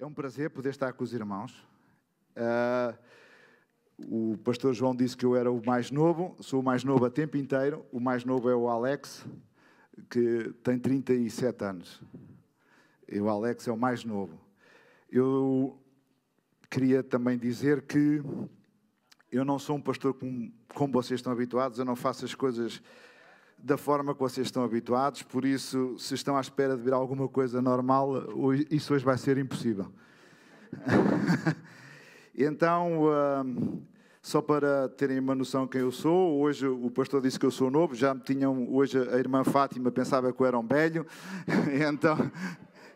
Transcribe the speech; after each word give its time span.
É 0.00 0.06
um 0.06 0.12
prazer 0.12 0.48
poder 0.50 0.68
estar 0.68 0.92
com 0.92 1.02
os 1.02 1.12
irmãos. 1.12 1.66
Uh, 2.36 2.96
o 4.32 4.38
pastor 4.38 4.72
João 4.72 4.94
disse 4.94 5.16
que 5.16 5.26
eu 5.26 5.34
era 5.34 5.50
o 5.50 5.60
mais 5.66 5.90
novo, 5.90 6.36
sou 6.38 6.60
o 6.60 6.62
mais 6.62 6.84
novo 6.84 7.04
a 7.04 7.10
tempo 7.10 7.36
inteiro. 7.36 7.84
O 7.90 7.98
mais 7.98 8.24
novo 8.24 8.48
é 8.48 8.54
o 8.54 8.68
Alex, 8.68 9.26
que 10.08 10.54
tem 10.62 10.78
37 10.78 11.64
anos. 11.64 12.00
E 13.08 13.20
o 13.20 13.28
Alex 13.28 13.66
é 13.66 13.72
o 13.72 13.76
mais 13.76 14.04
novo. 14.04 14.38
Eu 15.10 15.76
queria 16.70 17.02
também 17.02 17.36
dizer 17.36 17.82
que 17.82 18.22
eu 19.32 19.44
não 19.44 19.58
sou 19.58 19.74
um 19.74 19.82
pastor 19.82 20.14
como, 20.14 20.52
como 20.74 20.92
vocês 20.92 21.18
estão 21.18 21.32
habituados, 21.32 21.80
eu 21.80 21.84
não 21.84 21.96
faço 21.96 22.24
as 22.24 22.36
coisas 22.36 22.80
da 23.58 23.76
forma 23.76 24.14
que 24.14 24.20
vocês 24.20 24.46
estão 24.46 24.62
habituados, 24.62 25.22
por 25.22 25.44
isso, 25.44 25.96
se 25.98 26.14
estão 26.14 26.36
à 26.36 26.40
espera 26.40 26.76
de 26.76 26.82
ver 26.82 26.92
alguma 26.92 27.28
coisa 27.28 27.60
normal, 27.60 28.12
isso 28.70 28.94
hoje 28.94 29.04
vai 29.04 29.18
ser 29.18 29.36
impossível. 29.36 29.92
então, 32.36 33.04
uh, 33.04 33.82
só 34.22 34.40
para 34.40 34.88
terem 34.90 35.18
uma 35.18 35.34
noção 35.34 35.66
quem 35.66 35.80
eu 35.80 35.90
sou, 35.90 36.40
hoje 36.40 36.66
o 36.66 36.90
pastor 36.90 37.20
disse 37.20 37.38
que 37.38 37.46
eu 37.46 37.50
sou 37.50 37.70
novo, 37.70 37.94
já 37.94 38.14
me 38.14 38.20
tinham, 38.20 38.72
hoje 38.72 38.98
a 38.98 39.18
irmã 39.18 39.42
Fátima 39.42 39.90
pensava 39.90 40.32
que 40.32 40.40
eu 40.40 40.46
era 40.46 40.58
um 40.58 40.66
velho, 40.66 41.06
então 41.88 42.30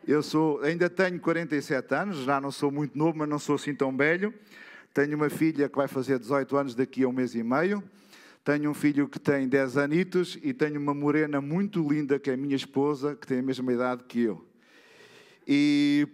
eu 0.06 0.22
sou, 0.22 0.60
ainda 0.62 0.90
tenho 0.90 1.20
47 1.20 1.94
anos, 1.94 2.18
já 2.18 2.40
não 2.40 2.50
sou 2.50 2.70
muito 2.70 2.98
novo, 2.98 3.18
mas 3.18 3.28
não 3.28 3.38
sou 3.38 3.54
assim 3.54 3.74
tão 3.74 3.96
velho. 3.96 4.34
Tenho 4.92 5.16
uma 5.16 5.30
filha 5.30 5.68
que 5.68 5.76
vai 5.76 5.86
fazer 5.86 6.18
18 6.18 6.56
anos 6.56 6.74
daqui 6.74 7.04
a 7.04 7.08
um 7.08 7.12
mês 7.12 7.34
e 7.36 7.42
meio. 7.42 7.82
Tenho 8.44 8.70
um 8.70 8.74
filho 8.74 9.08
que 9.08 9.20
tem 9.20 9.46
10 9.46 9.76
anitos 9.76 10.36
e 10.42 10.52
tenho 10.52 10.80
uma 10.80 10.92
morena 10.92 11.40
muito 11.40 11.86
linda 11.88 12.18
que 12.18 12.28
é 12.28 12.34
a 12.34 12.36
minha 12.36 12.56
esposa, 12.56 13.14
que 13.14 13.24
tem 13.24 13.38
a 13.38 13.42
mesma 13.42 13.72
idade 13.72 14.02
que 14.02 14.20
eu. 14.22 14.44
E 15.46 16.08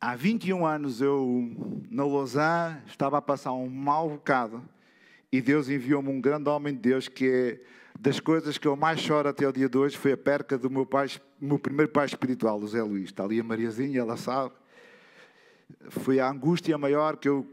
há 0.00 0.16
21 0.16 0.66
anos 0.66 1.00
eu, 1.00 1.54
na 1.88 2.04
Lausanne, 2.04 2.82
estava 2.88 3.18
a 3.18 3.22
passar 3.22 3.52
um 3.52 3.68
mau 3.68 4.10
bocado 4.10 4.60
e 5.30 5.40
Deus 5.40 5.68
enviou-me 5.68 6.08
um 6.08 6.20
grande 6.20 6.48
homem 6.48 6.74
de 6.74 6.80
Deus 6.80 7.06
que 7.06 7.28
é 7.28 7.60
das 8.00 8.18
coisas 8.18 8.58
que 8.58 8.66
eu 8.66 8.74
mais 8.74 8.98
choro 8.98 9.28
até 9.28 9.46
o 9.46 9.52
dia 9.52 9.68
de 9.68 9.78
hoje 9.78 9.96
foi 9.96 10.10
a 10.10 10.16
perca 10.16 10.58
do 10.58 10.68
meu, 10.68 10.84
pai, 10.84 11.08
meu 11.40 11.60
primeiro 11.60 11.92
pai 11.92 12.06
espiritual, 12.06 12.58
o 12.60 12.66
Zé 12.66 12.82
Luís. 12.82 13.04
Está 13.04 13.22
ali 13.22 13.38
a 13.38 13.44
Mariazinha, 13.44 14.00
ela 14.00 14.16
sabe. 14.16 14.52
Foi 15.90 16.18
a 16.18 16.28
angústia 16.28 16.76
maior 16.76 17.16
que 17.16 17.28
eu 17.28 17.46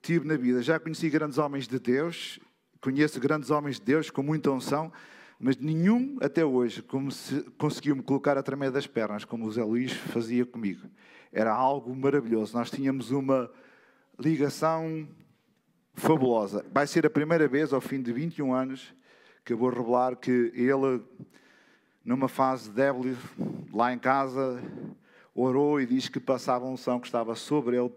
tive 0.00 0.28
na 0.28 0.36
vida. 0.36 0.62
Já 0.62 0.78
conheci 0.78 1.10
grandes 1.10 1.38
homens 1.38 1.66
de 1.66 1.80
Deus 1.80 2.38
Conheço 2.80 3.20
grandes 3.20 3.50
homens 3.50 3.76
de 3.76 3.82
Deus 3.82 4.08
com 4.08 4.22
muita 4.22 4.50
unção, 4.50 4.90
mas 5.38 5.56
nenhum 5.58 6.16
até 6.22 6.44
hoje 6.44 6.82
conseguiu 7.58 7.94
me 7.94 8.02
colocar 8.02 8.38
a 8.38 8.42
tremer 8.42 8.70
das 8.70 8.86
pernas, 8.86 9.24
como 9.24 9.46
o 9.46 9.52
Zé 9.52 9.62
Luís 9.62 9.92
fazia 9.92 10.46
comigo. 10.46 10.88
Era 11.30 11.52
algo 11.52 11.94
maravilhoso. 11.94 12.56
Nós 12.56 12.70
tínhamos 12.70 13.10
uma 13.10 13.50
ligação 14.18 15.06
fabulosa. 15.94 16.64
Vai 16.72 16.86
ser 16.86 17.04
a 17.04 17.10
primeira 17.10 17.46
vez, 17.46 17.72
ao 17.74 17.82
fim 17.82 18.00
de 18.00 18.12
21 18.12 18.54
anos, 18.54 18.94
que 19.44 19.52
eu 19.52 19.58
vou 19.58 19.68
revelar 19.68 20.16
que 20.16 20.50
ele, 20.54 21.02
numa 22.02 22.28
fase 22.28 22.70
débil, 22.70 23.14
lá 23.72 23.92
em 23.92 23.98
casa, 23.98 24.62
orou 25.34 25.80
e 25.80 25.86
disse 25.86 26.10
que 26.10 26.18
passava 26.18 26.64
a 26.64 26.68
unção 26.68 26.98
que 26.98 27.06
estava 27.06 27.34
sobre 27.34 27.76
ele 27.76 27.92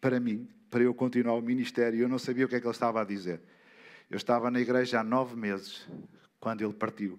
para 0.00 0.20
mim, 0.20 0.48
para 0.70 0.82
eu 0.82 0.94
continuar 0.94 1.34
o 1.34 1.42
ministério. 1.42 2.00
Eu 2.00 2.08
não 2.08 2.18
sabia 2.18 2.46
o 2.46 2.48
que 2.48 2.54
é 2.54 2.60
que 2.60 2.66
ele 2.66 2.72
estava 2.72 3.00
a 3.00 3.04
dizer. 3.04 3.40
Eu 4.08 4.16
estava 4.16 4.50
na 4.52 4.60
igreja 4.60 5.00
há 5.00 5.04
nove 5.04 5.34
meses, 5.34 5.84
quando 6.38 6.62
ele 6.62 6.72
partiu. 6.72 7.18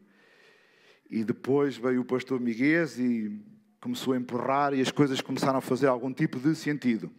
E 1.09 1.23
depois 1.23 1.75
veio 1.75 2.01
o 2.01 2.05
pastor 2.05 2.39
Miguel 2.39 2.85
e 2.97 3.41
começou 3.81 4.13
a 4.13 4.17
empurrar 4.17 4.73
e 4.73 4.79
as 4.79 4.89
coisas 4.89 5.19
começaram 5.19 5.59
a 5.59 5.61
fazer 5.61 5.87
algum 5.87 6.13
tipo 6.13 6.39
de 6.39 6.55
sentido. 6.55 7.11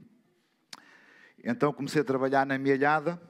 Então 1.44 1.72
comecei 1.72 2.00
a 2.00 2.04
trabalhar 2.04 2.46
na 2.46 2.56
mielhada 2.56 3.20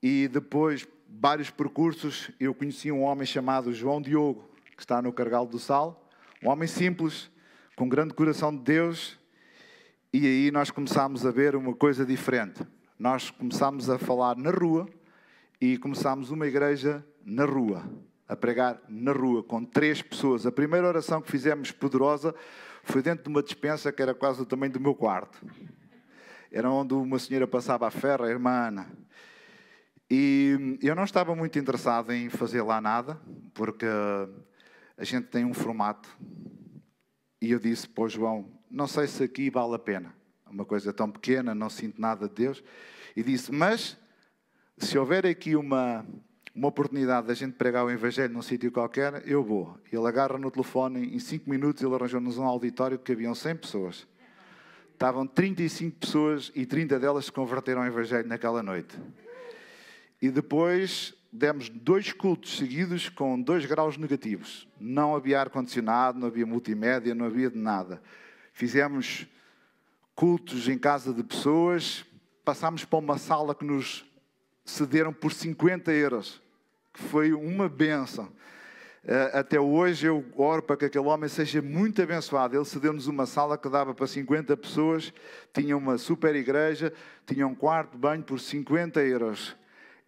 e 0.00 0.28
depois 0.28 0.86
vários 1.08 1.50
percursos 1.50 2.30
eu 2.38 2.54
conheci 2.54 2.92
um 2.92 3.02
homem 3.02 3.26
chamado 3.26 3.72
João 3.72 4.00
Diogo, 4.00 4.48
que 4.76 4.82
está 4.82 5.02
no 5.02 5.12
Cargal 5.12 5.46
do 5.46 5.58
Sal, 5.58 6.08
um 6.42 6.48
homem 6.48 6.68
simples, 6.68 7.28
com 7.74 7.88
grande 7.88 8.14
coração 8.14 8.54
de 8.54 8.62
Deus, 8.62 9.18
e 10.12 10.26
aí 10.26 10.50
nós 10.52 10.70
começámos 10.70 11.26
a 11.26 11.32
ver 11.32 11.56
uma 11.56 11.74
coisa 11.74 12.06
diferente. 12.06 12.64
Nós 12.96 13.30
começámos 13.30 13.90
a 13.90 13.98
falar 13.98 14.36
na 14.36 14.50
rua, 14.50 14.88
e 15.64 15.78
começámos 15.78 16.30
uma 16.30 16.46
igreja 16.46 17.02
na 17.24 17.46
rua, 17.46 17.90
a 18.28 18.36
pregar 18.36 18.82
na 18.86 19.12
rua, 19.12 19.42
com 19.42 19.64
três 19.64 20.02
pessoas. 20.02 20.44
A 20.44 20.52
primeira 20.52 20.86
oração 20.86 21.22
que 21.22 21.30
fizemos 21.30 21.70
poderosa 21.70 22.34
foi 22.82 23.00
dentro 23.00 23.24
de 23.24 23.30
uma 23.30 23.42
dispensa 23.42 23.90
que 23.90 24.02
era 24.02 24.14
quase 24.14 24.42
o 24.42 24.44
tamanho 24.44 24.72
do 24.72 24.78
meu 24.78 24.94
quarto. 24.94 25.40
Era 26.52 26.70
onde 26.70 26.92
uma 26.92 27.18
senhora 27.18 27.46
passava 27.46 27.86
a 27.86 27.90
ferro, 27.90 28.26
a 28.26 28.28
irmã 28.28 28.50
Ana. 28.50 28.92
E 30.10 30.78
eu 30.82 30.94
não 30.94 31.04
estava 31.04 31.34
muito 31.34 31.58
interessado 31.58 32.12
em 32.12 32.28
fazer 32.28 32.60
lá 32.60 32.78
nada, 32.78 33.18
porque 33.54 33.86
a 34.98 35.02
gente 35.02 35.28
tem 35.28 35.46
um 35.46 35.54
formato. 35.54 36.14
E 37.40 37.52
eu 37.52 37.58
disse 37.58 37.88
para 37.88 38.04
o 38.04 38.08
João: 38.10 38.52
Não 38.70 38.86
sei 38.86 39.06
se 39.06 39.24
aqui 39.24 39.48
vale 39.48 39.76
a 39.76 39.78
pena. 39.78 40.14
Uma 40.46 40.66
coisa 40.66 40.92
tão 40.92 41.10
pequena, 41.10 41.54
não 41.54 41.70
sinto 41.70 41.98
nada 41.98 42.28
de 42.28 42.34
Deus. 42.34 42.62
E 43.16 43.22
disse: 43.22 43.50
Mas 43.50 43.96
se 44.76 44.98
houver 44.98 45.26
aqui 45.26 45.54
uma, 45.54 46.04
uma 46.54 46.68
oportunidade 46.68 47.26
da 47.26 47.34
gente 47.34 47.54
pregar 47.54 47.84
o 47.84 47.90
Evangelho 47.90 48.32
num 48.32 48.42
sítio 48.42 48.72
qualquer, 48.72 49.22
eu 49.26 49.42
vou. 49.42 49.78
Ele 49.92 50.06
agarra 50.06 50.38
no 50.38 50.50
telefone, 50.50 51.14
em 51.14 51.18
5 51.18 51.48
minutos 51.48 51.82
ele 51.82 51.94
arranjou-nos 51.94 52.38
um 52.38 52.44
auditório 52.44 52.98
que 52.98 53.12
haviam 53.12 53.34
100 53.34 53.56
pessoas. 53.56 54.06
Estavam 54.92 55.26
35 55.26 55.98
pessoas 55.98 56.52
e 56.54 56.66
30 56.66 56.98
delas 56.98 57.26
se 57.26 57.32
converteram 57.32 57.82
ao 57.82 57.86
Evangelho 57.86 58.28
naquela 58.28 58.62
noite. 58.62 58.96
E 60.20 60.30
depois 60.30 61.14
demos 61.32 61.68
dois 61.68 62.12
cultos 62.12 62.56
seguidos 62.56 63.08
com 63.08 63.40
dois 63.40 63.66
graus 63.66 63.96
negativos. 63.96 64.68
Não 64.78 65.16
havia 65.16 65.40
ar-condicionado, 65.40 66.18
não 66.18 66.28
havia 66.28 66.46
multimédia, 66.46 67.14
não 67.14 67.26
havia 67.26 67.50
de 67.50 67.58
nada. 67.58 68.00
Fizemos 68.52 69.26
cultos 70.14 70.68
em 70.68 70.78
casa 70.78 71.12
de 71.12 71.24
pessoas, 71.24 72.04
passámos 72.44 72.84
para 72.84 73.00
uma 73.00 73.18
sala 73.18 73.54
que 73.54 73.64
nos 73.64 74.04
cederam 74.64 75.12
por 75.12 75.32
50 75.32 75.92
euros, 75.92 76.42
que 76.92 77.02
foi 77.02 77.32
uma 77.32 77.68
benção. 77.68 78.32
Eh, 79.06 79.30
até 79.34 79.60
hoje 79.60 80.06
eu 80.06 80.24
oro 80.34 80.62
para 80.62 80.78
que 80.78 80.84
aquele 80.86 81.06
homem 81.06 81.28
seja 81.28 81.60
muito 81.60 82.00
abençoado. 82.00 82.56
Ele 82.56 82.64
cedeu-nos 82.64 83.06
uma 83.06 83.26
sala 83.26 83.58
que 83.58 83.68
dava 83.68 83.94
para 83.94 84.06
50 84.06 84.56
pessoas, 84.56 85.12
tinha 85.52 85.76
uma 85.76 85.98
super 85.98 86.34
igreja, 86.34 86.92
tinha 87.26 87.46
um 87.46 87.54
quarto 87.54 87.92
de 87.92 87.98
banho 87.98 88.22
por 88.22 88.40
50 88.40 89.02
euros. 89.02 89.54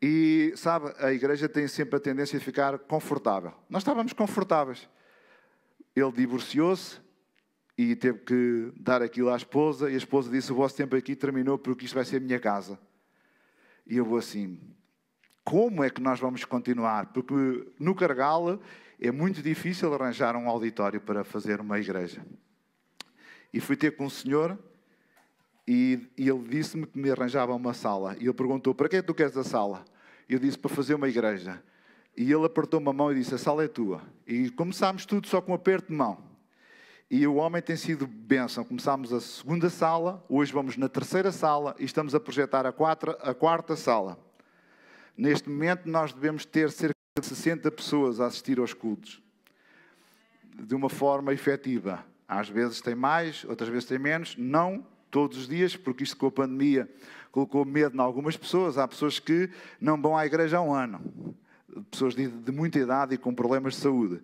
E, 0.01 0.53
sabe, 0.57 0.95
a 0.99 1.13
igreja 1.13 1.49
tem 1.49 1.69
sempre 1.69 1.97
a 1.97 2.01
tendência 2.01 2.39
a 2.39 2.41
ficar 2.41 2.79
confortável. 2.79 3.53
Nós 3.69 3.83
estávamos 3.83 4.13
confortáveis. 4.13 4.89
Ele 5.95 6.13
divorciou-se 6.13 6.99
e 7.77 7.95
teve 7.95 8.19
que 8.21 8.73
dar 8.79 9.03
aquilo 9.03 9.31
à 9.31 9.37
esposa, 9.37 9.91
e 9.91 9.95
a 9.95 9.99
esposa 9.99 10.31
disse: 10.31 10.53
O 10.53 10.55
vosso 10.55 10.75
tempo 10.75 10.97
aqui 10.97 11.15
terminou 11.15 11.59
porque 11.59 11.85
isto 11.85 11.95
vai 11.95 12.05
ser 12.05 12.17
a 12.17 12.21
minha 12.21 12.41
casa. 12.41 12.79
E 13.87 13.97
eu 13.97 14.05
vou 14.05 14.19
assim: 14.19 14.59
como 15.45 15.85
é 15.85 15.91
que 15.91 16.01
nós 16.01 16.19
vamos 16.19 16.45
continuar? 16.45 17.13
Porque 17.13 17.69
no 17.79 17.95
Cargal 17.95 18.61
é 19.01 19.13
muito 19.13 19.41
difícil 19.43 19.95
arranjar 19.95 20.35
um 20.35 20.49
auditório 20.49 21.01
para 21.01 21.23
fazer 21.23 21.61
uma 21.61 21.79
igreja. 21.79 22.27
E 23.53 23.61
fui 23.61 23.77
ter 23.77 23.97
com 23.97 24.07
um 24.07 24.11
senhor 24.11 24.59
e, 25.67 26.09
e 26.17 26.29
ele 26.29 26.49
disse-me 26.49 26.87
que 26.87 26.99
me 26.99 27.11
arranjava 27.11 27.55
uma 27.55 27.73
sala. 27.73 28.17
E 28.19 28.25
ele 28.25 28.33
perguntou: 28.33 28.75
para 28.75 28.89
que 28.89 28.97
é 28.97 29.01
que 29.01 29.07
tu 29.07 29.15
queres 29.15 29.37
a 29.37 29.45
sala? 29.45 29.85
Eu 30.29 30.39
disse: 30.39 30.59
para 30.59 30.75
fazer 30.75 30.95
uma 30.95 31.09
igreja. 31.09 31.63
E 32.17 32.33
ele 32.33 32.45
apertou-me 32.45 32.89
a 32.89 32.93
mão 32.93 33.13
e 33.13 33.15
disse: 33.15 33.35
a 33.35 33.39
sala 33.39 33.65
é 33.65 33.69
tua. 33.69 34.03
E 34.27 34.51
começámos 34.51 35.07
tudo 35.07 35.29
só 35.29 35.41
com 35.41 35.53
um 35.53 35.55
aperto 35.55 35.89
de 35.89 35.95
mão. 35.95 36.26
E 37.09 37.25
o 37.25 37.37
homem 37.37 37.63
tem 37.63 37.77
sido 37.77 38.05
bênção. 38.05 38.65
Começámos 38.65 39.13
a 39.13 39.21
segunda 39.21 39.71
sala, 39.71 40.25
hoje 40.29 40.53
vamos 40.53 40.77
na 40.77 40.89
terceira 40.89 41.31
sala 41.31 41.77
e 41.79 41.85
estamos 41.85 42.17
a 42.17 42.21
projetar 42.21 42.67
a, 42.67 42.73
quatro, 42.73 43.17
a 43.21 43.33
quarta 43.33 43.77
sala. 43.77 44.19
Neste 45.17 45.49
momento, 45.49 45.89
nós 45.89 46.13
devemos 46.13 46.45
ter 46.45 46.69
cerca 46.73 46.97
de 47.17 47.25
60 47.25 47.71
pessoas 47.71 48.21
a 48.21 48.27
assistir 48.27 48.59
aos 48.59 48.75
cultos, 48.75 49.23
de 50.53 50.75
uma 50.75 50.89
forma 50.89 51.33
efetiva. 51.33 52.05
Às 52.27 52.49
vezes 52.49 52.81
tem 52.81 52.97
mais, 52.97 53.45
outras 53.45 53.69
vezes 53.69 53.85
tem 53.85 54.01
menos, 54.01 54.35
não 54.37 54.85
todos 55.09 55.39
os 55.39 55.47
dias, 55.47 55.77
porque 55.77 56.03
isto 56.03 56.17
com 56.17 56.27
a 56.27 56.33
pandemia 56.33 56.91
colocou 57.31 57.65
medo 57.65 57.97
em 57.97 58.01
algumas 58.01 58.37
pessoas. 58.37 58.79
Há 58.79 58.89
pessoas 58.89 59.21
que 59.21 59.49
não 59.81 60.03
vão 60.03 60.19
à 60.19 60.27
igreja 60.27 60.59
há 60.59 60.61
um 60.61 60.75
ano, 60.75 61.01
pessoas 61.89 62.17
de, 62.17 62.27
de 62.27 62.51
muita 62.51 62.81
idade 62.81 63.15
e 63.15 63.19
com 63.19 63.33
problemas 63.33 63.75
de 63.75 63.81
saúde. 63.81 64.21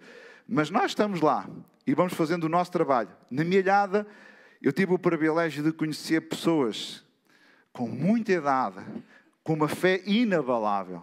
Mas 0.49 0.69
nós 0.69 0.91
estamos 0.91 1.21
lá 1.21 1.49
e 1.87 1.95
vamos 1.95 2.15
fazendo 2.15 2.45
o 2.45 2.49
nosso 2.49 2.71
trabalho. 2.71 3.11
Na 3.31 3.45
minha 3.45 3.61
olhada, 3.61 4.07
eu 4.61 4.73
tive 4.73 4.93
o 4.95 4.99
privilégio 4.99 5.63
de 5.63 5.73
conhecer 5.73 6.21
pessoas 6.21 7.05
com 7.73 7.89
muita 7.89 8.33
idade, 8.33 8.85
com 9.43 9.55
uma 9.55 9.69
fé 9.69 10.01
inabalável. 10.07 11.03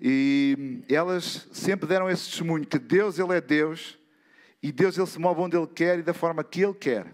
E 0.00 0.82
elas 0.88 1.48
sempre 1.52 1.86
deram 1.88 2.10
esse 2.10 2.28
testemunho 2.28 2.66
que 2.66 2.78
Deus, 2.78 3.18
Ele 3.18 3.34
é 3.34 3.40
Deus, 3.40 3.98
e 4.62 4.70
Deus, 4.70 4.98
Ele 4.98 5.06
se 5.06 5.18
move 5.18 5.40
onde 5.40 5.56
Ele 5.56 5.66
quer 5.66 5.98
e 5.98 6.02
da 6.02 6.12
forma 6.12 6.44
que 6.44 6.62
Ele 6.62 6.74
quer. 6.74 7.10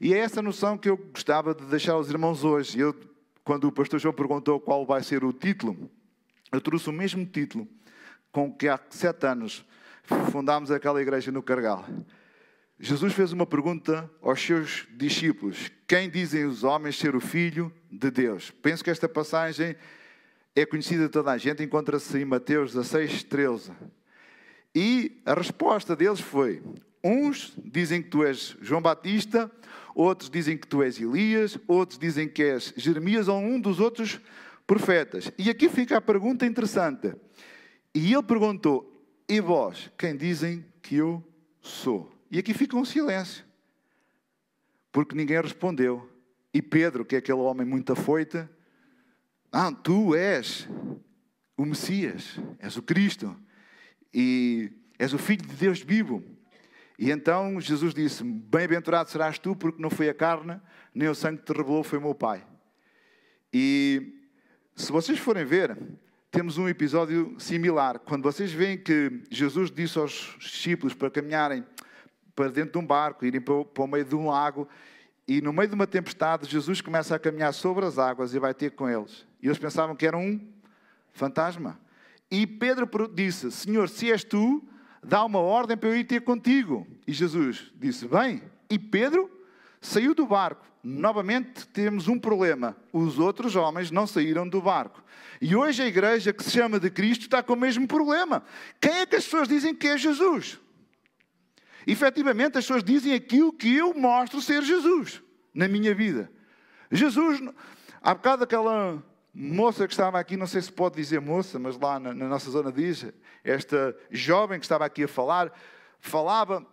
E 0.00 0.14
é 0.14 0.18
essa 0.18 0.40
noção 0.40 0.78
que 0.78 0.88
eu 0.88 0.96
gostava 0.96 1.54
de 1.54 1.64
deixar 1.66 1.92
aos 1.92 2.08
irmãos 2.08 2.44
hoje. 2.44 2.78
Eu, 2.78 2.94
quando 3.44 3.66
o 3.66 3.72
pastor 3.72 3.98
João 3.98 4.14
perguntou 4.14 4.60
qual 4.60 4.86
vai 4.86 5.02
ser 5.02 5.24
o 5.24 5.32
título, 5.32 5.90
eu 6.52 6.60
trouxe 6.60 6.88
o 6.88 6.92
mesmo 6.92 7.24
título 7.26 7.66
com 8.30 8.52
que 8.52 8.68
há 8.68 8.78
sete 8.90 9.26
anos 9.26 9.64
fundámos 10.30 10.70
aquela 10.70 11.00
igreja 11.00 11.32
no 11.32 11.42
Cargal. 11.42 11.84
Jesus 12.78 13.14
fez 13.14 13.32
uma 13.32 13.46
pergunta 13.46 14.10
aos 14.20 14.40
seus 14.40 14.86
discípulos: 14.96 15.70
Quem 15.86 16.10
dizem 16.10 16.44
os 16.44 16.62
homens 16.62 16.98
ser 16.98 17.16
o 17.16 17.20
Filho 17.20 17.72
de 17.90 18.10
Deus? 18.10 18.50
Penso 18.62 18.84
que 18.84 18.90
esta 18.90 19.08
passagem 19.08 19.74
é 20.54 20.66
conhecida 20.66 21.04
de 21.04 21.08
toda 21.08 21.32
a 21.32 21.38
gente, 21.38 21.62
encontra-se 21.62 22.18
em 22.18 22.24
Mateus 22.24 22.72
16, 22.72 23.24
13. 23.24 23.72
E 24.74 25.22
a 25.24 25.32
resposta 25.32 25.96
deles 25.96 26.20
foi: 26.20 26.62
Uns 27.02 27.54
dizem 27.64 28.02
que 28.02 28.10
tu 28.10 28.24
és 28.24 28.56
João 28.60 28.82
Batista, 28.82 29.50
outros 29.94 30.28
dizem 30.28 30.58
que 30.58 30.66
tu 30.66 30.82
és 30.82 31.00
Elias, 31.00 31.58
outros 31.66 31.98
dizem 31.98 32.28
que 32.28 32.42
és 32.42 32.74
Jeremias 32.76 33.26
ou 33.26 33.38
um 33.38 33.58
dos 33.58 33.80
outros 33.80 34.20
profetas. 34.66 35.32
E 35.38 35.48
aqui 35.48 35.68
fica 35.68 35.96
a 35.96 36.00
pergunta 36.00 36.44
interessante. 36.44 37.14
E 37.94 38.12
ele 38.12 38.22
perguntou: 38.22 38.95
E 39.28 39.40
vós, 39.40 39.90
quem 39.98 40.16
dizem 40.16 40.64
que 40.80 40.96
eu 40.96 41.22
sou? 41.60 42.12
E 42.30 42.38
aqui 42.38 42.54
fica 42.54 42.76
um 42.76 42.84
silêncio, 42.84 43.44
porque 44.92 45.16
ninguém 45.16 45.40
respondeu. 45.40 46.08
E 46.54 46.62
Pedro, 46.62 47.04
que 47.04 47.16
é 47.16 47.18
aquele 47.18 47.40
homem 47.40 47.66
muito 47.66 47.92
afoito, 47.92 48.48
ah, 49.52 49.72
tu 49.72 50.14
és 50.14 50.68
o 51.56 51.64
Messias, 51.64 52.38
és 52.58 52.76
o 52.76 52.82
Cristo, 52.82 53.36
e 54.14 54.72
és 54.98 55.12
o 55.12 55.18
Filho 55.18 55.46
de 55.46 55.54
Deus 55.54 55.80
vivo. 55.80 56.22
E 56.98 57.10
então 57.10 57.60
Jesus 57.60 57.92
disse: 57.92 58.22
Bem-aventurado 58.22 59.10
serás 59.10 59.38
tu, 59.38 59.56
porque 59.56 59.82
não 59.82 59.90
foi 59.90 60.08
a 60.08 60.14
carne, 60.14 60.60
nem 60.94 61.08
o 61.08 61.14
sangue 61.14 61.38
que 61.38 61.52
te 61.52 61.56
revelou, 61.56 61.82
foi 61.82 61.98
o 61.98 62.02
meu 62.02 62.14
Pai. 62.14 62.46
E 63.52 64.14
se 64.74 64.92
vocês 64.92 65.18
forem 65.18 65.44
ver, 65.44 65.76
temos 66.36 66.58
um 66.58 66.68
episódio 66.68 67.34
similar. 67.38 67.98
Quando 67.98 68.22
vocês 68.22 68.52
veem 68.52 68.76
que 68.76 69.22
Jesus 69.30 69.70
disse 69.70 69.98
aos 69.98 70.36
discípulos 70.38 70.92
para 70.92 71.10
caminharem 71.10 71.64
para 72.34 72.50
dentro 72.50 72.72
de 72.72 72.78
um 72.78 72.86
barco, 72.86 73.24
irem 73.24 73.40
para 73.40 73.54
o 73.54 73.86
meio 73.86 74.04
de 74.04 74.14
um 74.14 74.28
lago, 74.28 74.68
e 75.26 75.40
no 75.40 75.50
meio 75.50 75.66
de 75.66 75.74
uma 75.74 75.86
tempestade, 75.86 76.46
Jesus 76.46 76.82
começa 76.82 77.14
a 77.14 77.18
caminhar 77.18 77.54
sobre 77.54 77.86
as 77.86 77.98
águas 77.98 78.34
e 78.34 78.38
vai 78.38 78.52
ter 78.52 78.72
com 78.72 78.86
eles. 78.86 79.26
E 79.40 79.46
eles 79.46 79.58
pensavam 79.58 79.96
que 79.96 80.06
era 80.06 80.18
um 80.18 80.38
fantasma. 81.14 81.80
E 82.30 82.46
Pedro 82.46 82.86
disse: 83.08 83.50
Senhor, 83.50 83.88
se 83.88 84.12
és 84.12 84.22
tu, 84.22 84.62
dá 85.02 85.24
uma 85.24 85.38
ordem 85.38 85.74
para 85.74 85.88
eu 85.88 85.96
ir 85.96 86.04
ter 86.04 86.20
contigo. 86.20 86.86
E 87.06 87.14
Jesus 87.14 87.72
disse: 87.76 88.06
Bem. 88.06 88.42
E 88.68 88.78
Pedro 88.78 89.30
saiu 89.80 90.14
do 90.14 90.26
barco. 90.26 90.64
Novamente 90.82 91.66
temos 91.68 92.08
um 92.08 92.18
problema: 92.18 92.76
os 92.92 93.18
outros 93.18 93.56
homens 93.56 93.90
não 93.90 94.06
saíram 94.06 94.48
do 94.48 94.60
barco. 94.60 95.02
E 95.40 95.54
hoje 95.54 95.82
a 95.82 95.86
igreja 95.86 96.32
que 96.32 96.42
se 96.42 96.50
chama 96.50 96.80
de 96.80 96.90
Cristo 96.90 97.22
está 97.22 97.42
com 97.42 97.52
o 97.52 97.56
mesmo 97.56 97.86
problema. 97.86 98.42
Quem 98.80 98.92
é 98.92 99.06
que 99.06 99.16
as 99.16 99.24
pessoas 99.24 99.48
dizem 99.48 99.74
que 99.74 99.88
é 99.88 99.98
Jesus? 99.98 100.58
efetivamente 101.86 102.58
as 102.58 102.64
pessoas 102.64 102.82
dizem 102.82 103.14
aquilo 103.14 103.52
que 103.52 103.74
eu 103.76 103.94
mostro 103.94 104.42
ser 104.42 104.62
Jesus 104.62 105.22
na 105.54 105.68
minha 105.68 105.94
vida. 105.94 106.30
Jesus, 106.90 107.40
há 108.02 108.12
bocado 108.12 108.44
aquela 108.44 109.02
moça 109.32 109.86
que 109.86 109.92
estava 109.92 110.18
aqui, 110.18 110.36
não 110.36 110.46
sei 110.46 110.62
se 110.62 110.72
pode 110.72 110.96
dizer 110.96 111.20
moça, 111.20 111.58
mas 111.58 111.78
lá 111.78 112.00
na, 112.00 112.12
na 112.12 112.26
nossa 112.26 112.50
zona 112.50 112.72
diz, 112.72 113.06
esta 113.44 113.96
jovem 114.10 114.58
que 114.58 114.64
estava 114.64 114.84
aqui 114.84 115.04
a 115.04 115.08
falar, 115.08 115.52
falava 116.00 116.66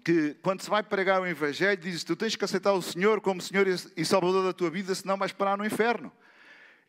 que 0.00 0.34
quando 0.42 0.62
se 0.62 0.70
vai 0.70 0.82
pregar 0.82 1.20
o 1.20 1.26
Evangelho, 1.26 1.80
diz 1.80 2.02
tu 2.02 2.16
tens 2.16 2.34
que 2.34 2.44
aceitar 2.44 2.72
o 2.72 2.82
Senhor 2.82 3.20
como 3.20 3.40
Senhor 3.40 3.66
e 3.68 4.04
Salvador 4.04 4.44
da 4.44 4.52
tua 4.52 4.70
vida, 4.70 4.94
senão 4.94 5.16
vais 5.16 5.32
parar 5.32 5.58
no 5.58 5.66
inferno. 5.66 6.10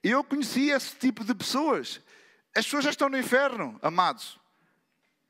Eu 0.04 0.24
conheci 0.24 0.70
esse 0.70 0.96
tipo 0.96 1.24
de 1.24 1.34
pessoas. 1.34 2.02
As 2.56 2.66
pessoas 2.66 2.84
já 2.84 2.90
estão 2.92 3.10
no 3.10 3.18
inferno, 3.18 3.78
amados. 3.82 4.40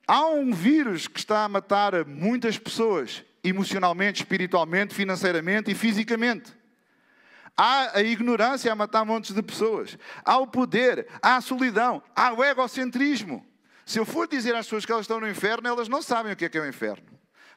Há 0.07 0.25
um 0.27 0.51
vírus 0.51 1.07
que 1.07 1.19
está 1.19 1.43
a 1.43 1.49
matar 1.49 2.05
muitas 2.05 2.57
pessoas, 2.57 3.23
emocionalmente, 3.43 4.21
espiritualmente, 4.21 4.93
financeiramente 4.93 5.71
e 5.71 5.75
fisicamente. 5.75 6.53
Há 7.55 7.97
a 7.97 8.01
ignorância 8.01 8.71
a 8.71 8.75
matar 8.75 9.05
montes 9.05 9.33
de 9.33 9.41
pessoas. 9.41 9.97
Há 10.25 10.37
o 10.37 10.47
poder, 10.47 11.07
há 11.21 11.37
a 11.37 11.41
solidão, 11.41 12.03
há 12.15 12.33
o 12.33 12.43
egocentrismo. 12.43 13.45
Se 13.85 13.99
eu 13.99 14.05
for 14.05 14.27
dizer 14.27 14.55
às 14.55 14.65
pessoas 14.65 14.85
que 14.85 14.91
elas 14.91 15.03
estão 15.03 15.19
no 15.19 15.29
inferno, 15.29 15.67
elas 15.67 15.87
não 15.87 16.01
sabem 16.01 16.33
o 16.33 16.35
que 16.35 16.45
é 16.45 16.49
que 16.49 16.57
é 16.57 16.61
o 16.61 16.67
inferno. 16.67 17.05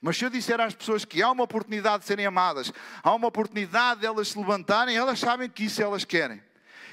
Mas 0.01 0.17
se 0.17 0.25
eu 0.25 0.31
disser 0.31 0.61
às 0.61 0.75
pessoas 0.75 1.05
que 1.05 1.23
há 1.23 1.31
uma 1.31 1.45
oportunidade 1.45 2.01
de 2.01 2.07
serem 2.07 2.27
amadas, 2.27 2.73
há 3.03 3.15
uma 3.15 3.29
oportunidade 3.29 4.01
de 4.01 4.07
elas 4.07 4.29
se 4.29 4.39
levantarem, 4.39 4.97
elas 4.97 5.19
sabem 5.19 5.49
que 5.49 5.65
isso 5.65 5.83
elas 5.83 6.05
querem. 6.05 6.43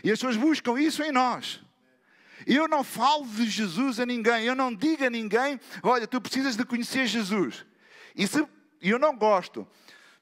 E 0.04 0.12
as 0.12 0.20
pessoas 0.20 0.38
buscam 0.38 0.80
isso 0.80 1.04
em 1.04 1.12
nós. 1.12 1.62
Eu 2.46 2.68
não 2.68 2.84
falo 2.84 3.26
de 3.26 3.50
Jesus 3.50 4.00
a 4.00 4.06
ninguém, 4.06 4.46
eu 4.46 4.56
não 4.56 4.74
digo 4.74 5.06
a 5.06 5.10
ninguém, 5.10 5.60
olha, 5.82 6.08
tu 6.08 6.20
precisas 6.20 6.56
de 6.56 6.66
conhecer 6.66 7.08
Jesus. 7.08 7.66
E 8.16 8.28
se 8.28 8.46
eu 8.82 9.00
não 9.00 9.16
gosto, 9.16 9.68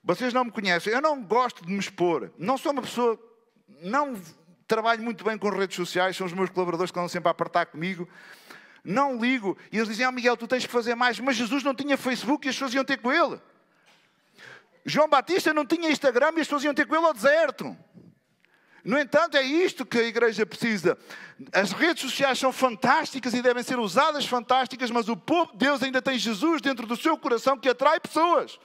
vocês 0.04 0.34
não 0.34 0.46
me 0.46 0.52
conhecem, 0.52 0.94
eu 0.94 1.02
não 1.02 1.22
gosto 1.24 1.66
de 1.66 1.72
me 1.72 1.80
expor. 1.80 2.32
Não 2.38 2.58
sou 2.58 2.72
uma 2.72 2.82
pessoa, 2.82 3.20
não 3.82 4.20
trabalho 4.68 5.04
muito 5.04 5.24
bem 5.24 5.38
com 5.38 5.50
redes 5.50 5.76
sociais, 5.76 6.16
são 6.16 6.26
os 6.26 6.34
meus 6.34 6.50
colaboradores 6.50 6.92
que 6.92 6.98
estão 6.98 7.08
sempre 7.10 7.28
a 7.28 7.32
apertar 7.32 7.66
comigo. 7.66 8.08
Não 8.84 9.18
ligo. 9.18 9.58
E 9.72 9.78
eles 9.78 9.90
dizem, 9.90 10.06
ah, 10.06 10.12
Miguel, 10.12 10.36
tu 10.36 10.48
tens 10.48 10.66
que 10.66 10.72
fazer 10.72 10.96
mais. 10.96 11.20
Mas 11.20 11.36
Jesus 11.36 11.64
não 11.64 11.76
tinha 11.76 11.98
Facebook 11.98 12.48
e 12.48 12.50
as 12.50 12.56
pessoas 12.56 12.74
iam 12.74 12.84
ter 12.84 12.98
com 12.98 13.12
ele. 13.12 13.40
João 14.86 15.08
Batista 15.08 15.54
não 15.54 15.66
tinha 15.66 15.92
Instagram 15.92 16.32
e 16.38 16.42
as 16.42 16.48
pessoas 16.48 16.64
iam 16.64 16.74
ter 16.74 16.88
com 16.88 16.96
ele 16.96 17.06
ao 17.06 17.14
deserto. 17.14 17.78
No 18.84 18.98
entanto, 18.98 19.38
é 19.38 19.44
isto 19.44 19.86
que 19.86 20.00
a 20.00 20.04
igreja 20.04 20.44
precisa. 20.44 20.98
As 21.54 21.72
redes 21.72 22.02
sociais 22.02 22.40
são 22.40 22.52
fantásticas 22.52 23.34
e 23.34 23.42
devem 23.42 23.62
ser 23.62 23.78
usadas 23.78 24.26
fantásticas, 24.26 24.90
mas 24.90 25.08
o 25.08 25.16
povo 25.16 25.52
de 25.52 25.60
Deus 25.60 25.84
ainda 25.84 26.02
tem 26.02 26.18
Jesus 26.18 26.62
dentro 26.62 26.88
do 26.88 26.98
seu 26.98 27.16
coração 27.16 27.58
que 27.58 27.70
atrai 27.70 28.00
pessoas. 28.00 28.60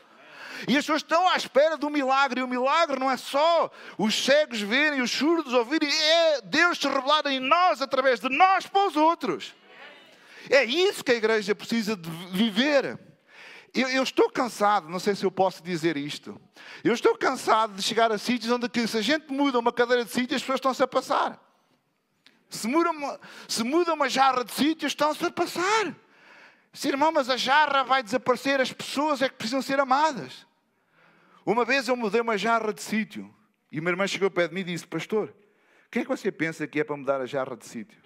E 0.66 0.74
as 0.74 0.84
pessoas 0.84 1.02
estão 1.02 1.28
à 1.28 1.36
espera 1.36 1.76
do 1.76 1.90
milagre, 1.90 2.40
e 2.40 2.42
o 2.42 2.48
milagre 2.48 2.98
não 2.98 3.10
é 3.10 3.18
só 3.18 3.70
os 3.98 4.24
cegos 4.24 4.62
verem, 4.62 5.02
os 5.02 5.10
surdos 5.10 5.52
ouvirem, 5.52 5.90
é 5.92 6.40
Deus 6.40 6.78
se 6.78 6.88
revelar 6.88 7.26
em 7.26 7.38
nós 7.38 7.82
através 7.82 8.18
de 8.18 8.30
nós 8.30 8.66
para 8.66 8.86
os 8.86 8.96
outros. 8.96 9.54
É 10.50 10.64
isso 10.64 11.04
que 11.04 11.12
a 11.12 11.14
igreja 11.14 11.54
precisa 11.54 11.96
de 11.96 12.08
viver. 12.30 12.98
Eu, 13.74 13.88
eu, 13.88 14.02
estou 14.02 14.30
cansado, 14.30 14.88
não 14.88 14.98
sei 14.98 15.14
se 15.14 15.24
eu 15.24 15.30
posso 15.30 15.62
dizer 15.62 15.96
isto. 15.96 16.40
Eu 16.82 16.94
estou 16.94 17.16
cansado 17.16 17.74
de 17.74 17.82
chegar 17.82 18.10
a 18.10 18.18
sítios 18.18 18.50
onde 18.50 18.68
que, 18.68 18.86
se 18.86 18.96
a 18.96 19.02
gente 19.02 19.32
muda 19.32 19.58
uma 19.58 19.72
cadeira 19.72 20.04
de 20.04 20.10
sítio, 20.10 20.34
as 20.34 20.42
pessoas 20.42 20.58
estão-se 20.58 20.82
a 20.82 20.86
passar. 20.86 21.38
Se 22.48 22.66
muda, 22.66 22.90
uma, 22.90 23.20
se 23.46 23.62
muda 23.62 23.92
uma 23.92 24.08
jarra 24.08 24.44
de 24.44 24.52
sítio, 24.52 24.86
estão-se 24.86 25.24
a 25.24 25.30
passar. 25.30 25.94
Se 26.72 26.88
irmão, 26.88 27.10
mas 27.10 27.28
a 27.28 27.36
jarra 27.36 27.82
vai 27.82 28.02
desaparecer, 28.02 28.60
as 28.60 28.72
pessoas 28.72 29.20
é 29.20 29.28
que 29.28 29.34
precisam 29.34 29.60
ser 29.60 29.80
amadas. 29.80 30.46
Uma 31.44 31.64
vez 31.64 31.88
eu 31.88 31.96
mudei 31.96 32.20
uma 32.20 32.38
jarra 32.38 32.72
de 32.72 32.82
sítio 32.82 33.32
e 33.70 33.78
uma 33.78 33.90
irmã 33.90 34.06
chegou 34.06 34.30
perto 34.30 34.50
de 34.50 34.54
mim 34.54 34.60
e 34.62 34.64
disse: 34.64 34.86
Pastor, 34.86 35.28
o 35.86 35.90
que 35.90 36.00
é 36.00 36.02
que 36.02 36.08
você 36.08 36.32
pensa 36.32 36.66
que 36.66 36.80
é 36.80 36.84
para 36.84 36.96
mudar 36.96 37.20
a 37.20 37.26
jarra 37.26 37.56
de 37.56 37.66
sítio? 37.66 37.98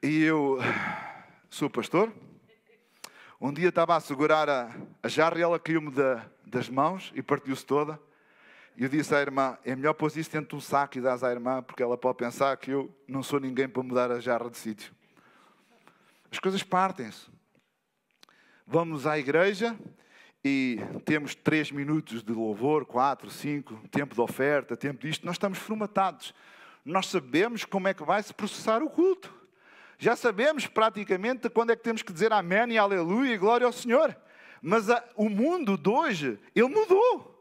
E 0.00 0.22
eu 0.22 0.58
sou 1.50 1.68
pastor. 1.68 2.12
Um 3.40 3.52
dia 3.52 3.68
estava 3.68 3.96
a 3.96 4.00
segurar 4.00 4.48
a, 4.48 4.72
a 5.02 5.08
jarra 5.08 5.36
e 5.40 5.42
ela 5.42 5.58
caiu-me 5.58 5.90
da, 5.90 6.24
das 6.46 6.68
mãos 6.68 7.12
e 7.16 7.22
partiu-se 7.22 7.66
toda. 7.66 7.98
E 8.76 8.84
eu 8.84 8.88
disse 8.88 9.12
à 9.12 9.20
irmã: 9.20 9.58
é 9.64 9.74
melhor 9.74 9.94
pôr 9.94 10.06
isso 10.16 10.30
dentro 10.30 10.50
de 10.50 10.54
um 10.54 10.60
saco 10.60 10.98
e 10.98 11.00
dar 11.00 11.18
à 11.24 11.30
irmã, 11.32 11.64
porque 11.64 11.82
ela 11.82 11.98
pode 11.98 12.16
pensar 12.16 12.56
que 12.58 12.70
eu 12.70 12.96
não 13.08 13.24
sou 13.24 13.40
ninguém 13.40 13.68
para 13.68 13.82
mudar 13.82 14.12
a 14.12 14.20
jarra 14.20 14.48
de 14.48 14.56
sítio. 14.56 14.94
As 16.30 16.38
coisas 16.38 16.62
partem-se. 16.62 17.26
Vamos 18.64 19.04
à 19.04 19.18
igreja 19.18 19.76
e 20.44 20.78
temos 21.04 21.34
três 21.34 21.72
minutos 21.72 22.22
de 22.22 22.32
louvor, 22.32 22.86
quatro, 22.86 23.30
cinco, 23.30 23.74
tempo 23.90 24.14
de 24.14 24.20
oferta, 24.20 24.76
tempo 24.76 25.04
disto. 25.04 25.26
Nós 25.26 25.34
estamos 25.34 25.58
formatados. 25.58 26.32
Nós 26.84 27.08
sabemos 27.08 27.64
como 27.64 27.88
é 27.88 27.94
que 27.94 28.04
vai 28.04 28.22
se 28.22 28.32
processar 28.32 28.80
o 28.80 28.88
culto. 28.88 29.37
Já 29.98 30.14
sabemos 30.14 30.66
praticamente 30.68 31.50
quando 31.50 31.70
é 31.70 31.76
que 31.76 31.82
temos 31.82 32.02
que 32.02 32.12
dizer 32.12 32.32
amém 32.32 32.72
e 32.72 32.78
aleluia 32.78 33.34
e 33.34 33.38
glória 33.38 33.66
ao 33.66 33.72
Senhor. 33.72 34.16
Mas 34.62 34.88
a, 34.88 35.02
o 35.16 35.28
mundo 35.28 35.76
de 35.76 35.90
hoje, 35.90 36.38
ele 36.54 36.68
mudou. 36.68 37.34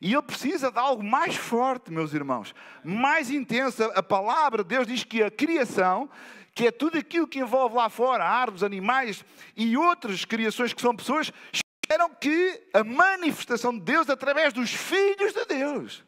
E 0.00 0.14
ele 0.14 0.22
precisa 0.22 0.70
de 0.70 0.78
algo 0.78 1.02
mais 1.02 1.36
forte, 1.36 1.92
meus 1.92 2.14
irmãos, 2.14 2.54
mais 2.82 3.30
intenso. 3.30 3.82
A 3.94 4.02
palavra 4.02 4.62
de 4.62 4.70
Deus 4.70 4.86
diz 4.86 5.04
que 5.04 5.22
a 5.22 5.30
criação, 5.30 6.08
que 6.54 6.68
é 6.68 6.70
tudo 6.70 6.96
aquilo 6.96 7.28
que 7.28 7.40
envolve 7.40 7.76
lá 7.76 7.90
fora, 7.90 8.24
árvores, 8.24 8.62
animais 8.62 9.24
e 9.56 9.76
outras 9.76 10.24
criações 10.24 10.72
que 10.72 10.80
são 10.80 10.96
pessoas, 10.96 11.30
esperam 11.52 12.08
que 12.14 12.62
a 12.72 12.84
manifestação 12.84 13.72
de 13.72 13.80
Deus 13.80 14.08
através 14.08 14.52
dos 14.52 14.72
filhos 14.72 15.34
de 15.34 15.44
Deus. 15.44 16.04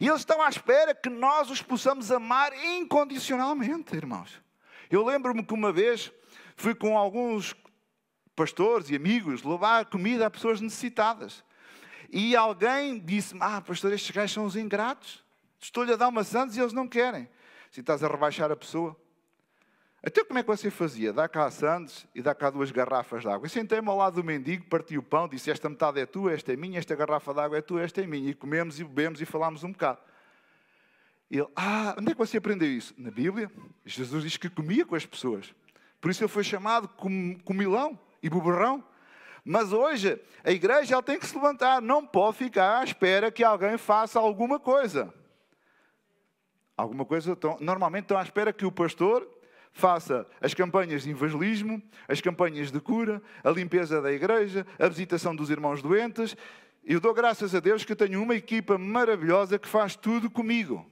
E 0.00 0.06
eles 0.06 0.20
estão 0.20 0.40
à 0.40 0.48
espera 0.48 0.94
que 0.94 1.10
nós 1.10 1.50
os 1.50 1.60
possamos 1.60 2.12
amar 2.12 2.52
incondicionalmente, 2.64 3.96
irmãos. 3.96 4.45
Eu 4.90 5.04
lembro-me 5.04 5.44
que 5.44 5.54
uma 5.54 5.72
vez 5.72 6.12
fui 6.56 6.74
com 6.74 6.96
alguns 6.96 7.54
pastores 8.34 8.90
e 8.90 8.96
amigos, 8.96 9.42
levar 9.42 9.86
comida 9.86 10.26
a 10.26 10.30
pessoas 10.30 10.60
necessitadas. 10.60 11.42
E 12.10 12.36
alguém 12.36 12.98
disse-me: 12.98 13.40
Ah, 13.42 13.60
pastor, 13.60 13.92
estes 13.92 14.14
gajos 14.14 14.32
são 14.32 14.44
os 14.44 14.56
ingratos. 14.56 15.24
Estou-lhe 15.58 15.92
a 15.92 15.96
dar 15.96 16.12
sandes 16.24 16.56
e 16.56 16.60
eles 16.60 16.72
não 16.72 16.86
querem. 16.86 17.28
Se 17.70 17.80
estás 17.80 18.04
a 18.04 18.08
rebaixar 18.08 18.50
a 18.52 18.56
pessoa. 18.56 18.96
Até 20.02 20.22
como 20.22 20.38
é 20.38 20.42
que 20.42 20.46
você 20.46 20.70
fazia? 20.70 21.12
Dá 21.12 21.28
cá 21.28 21.50
sandes 21.50 22.06
e 22.14 22.22
dá 22.22 22.32
cá 22.32 22.48
duas 22.48 22.70
garrafas 22.70 23.22
de 23.22 23.28
água. 23.28 23.48
sentei-me 23.48 23.88
ao 23.88 23.96
lado 23.96 24.14
do 24.14 24.24
mendigo, 24.24 24.64
parti 24.66 24.96
o 24.96 25.02
pão, 25.02 25.26
disse: 25.26 25.50
Esta 25.50 25.68
metade 25.68 25.98
é 25.98 26.06
tua, 26.06 26.32
esta 26.32 26.52
é 26.52 26.56
minha, 26.56 26.78
esta 26.78 26.94
garrafa 26.94 27.34
de 27.34 27.40
água 27.40 27.58
é 27.58 27.62
tua, 27.62 27.82
esta 27.82 28.00
é 28.00 28.06
minha. 28.06 28.30
E 28.30 28.34
comemos 28.34 28.78
e 28.78 28.84
bebemos 28.84 29.20
e 29.20 29.24
falámos 29.24 29.64
um 29.64 29.72
bocado. 29.72 29.98
Ele, 31.30 31.46
ah, 31.56 31.94
onde 31.98 32.10
é 32.10 32.12
que 32.12 32.18
você 32.18 32.36
aprendeu 32.36 32.68
isso? 32.68 32.94
Na 32.96 33.10
Bíblia. 33.10 33.50
Jesus 33.84 34.22
diz 34.22 34.36
que 34.36 34.48
comia 34.48 34.84
com 34.84 34.94
as 34.94 35.04
pessoas. 35.04 35.52
Por 36.00 36.10
isso 36.10 36.22
ele 36.22 36.28
foi 36.28 36.44
chamado 36.44 36.88
comilão 37.44 37.98
e 38.22 38.30
boberrão. 38.30 38.84
Mas 39.44 39.72
hoje 39.72 40.20
a 40.44 40.50
igreja 40.50 40.94
ela 40.94 41.02
tem 41.02 41.18
que 41.18 41.26
se 41.26 41.34
levantar, 41.34 41.80
não 41.80 42.04
pode 42.04 42.36
ficar 42.36 42.80
à 42.80 42.84
espera 42.84 43.30
que 43.30 43.44
alguém 43.44 43.78
faça 43.78 44.18
alguma 44.18 44.58
coisa. 44.58 45.12
Alguma 46.76 47.04
coisa, 47.04 47.32
então, 47.32 47.56
normalmente 47.60 48.04
estão 48.04 48.18
à 48.18 48.22
espera 48.22 48.52
que 48.52 48.66
o 48.66 48.72
pastor 48.72 49.26
faça 49.72 50.26
as 50.40 50.52
campanhas 50.52 51.04
de 51.04 51.10
evangelismo, 51.10 51.82
as 52.08 52.20
campanhas 52.20 52.70
de 52.70 52.80
cura, 52.80 53.22
a 53.42 53.50
limpeza 53.50 54.00
da 54.00 54.12
igreja, 54.12 54.66
a 54.78 54.88
visitação 54.88 55.34
dos 55.34 55.48
irmãos 55.48 55.80
doentes. 55.80 56.36
Eu 56.84 57.00
dou 57.00 57.14
graças 57.14 57.54
a 57.54 57.60
Deus 57.60 57.84
que 57.84 57.94
tenho 57.94 58.22
uma 58.22 58.34
equipa 58.34 58.76
maravilhosa 58.76 59.58
que 59.58 59.68
faz 59.68 59.96
tudo 59.96 60.30
comigo. 60.30 60.84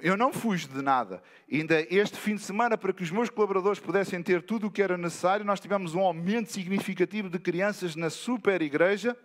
Eu 0.00 0.16
não 0.16 0.32
fujo 0.32 0.68
de 0.68 0.80
nada. 0.80 1.22
Ainda 1.50 1.80
este 1.90 2.16
fim 2.16 2.36
de 2.36 2.42
semana, 2.42 2.78
para 2.78 2.92
que 2.92 3.02
os 3.02 3.10
meus 3.10 3.28
colaboradores 3.28 3.80
pudessem 3.80 4.22
ter 4.22 4.42
tudo 4.42 4.68
o 4.68 4.70
que 4.70 4.82
era 4.82 4.96
necessário, 4.96 5.44
nós 5.44 5.58
tivemos 5.58 5.94
um 5.94 6.00
aumento 6.00 6.52
significativo 6.52 7.28
de 7.28 7.38
crianças 7.38 7.96
na 7.96 8.08
super 8.08 8.62
igreja. 8.62 9.16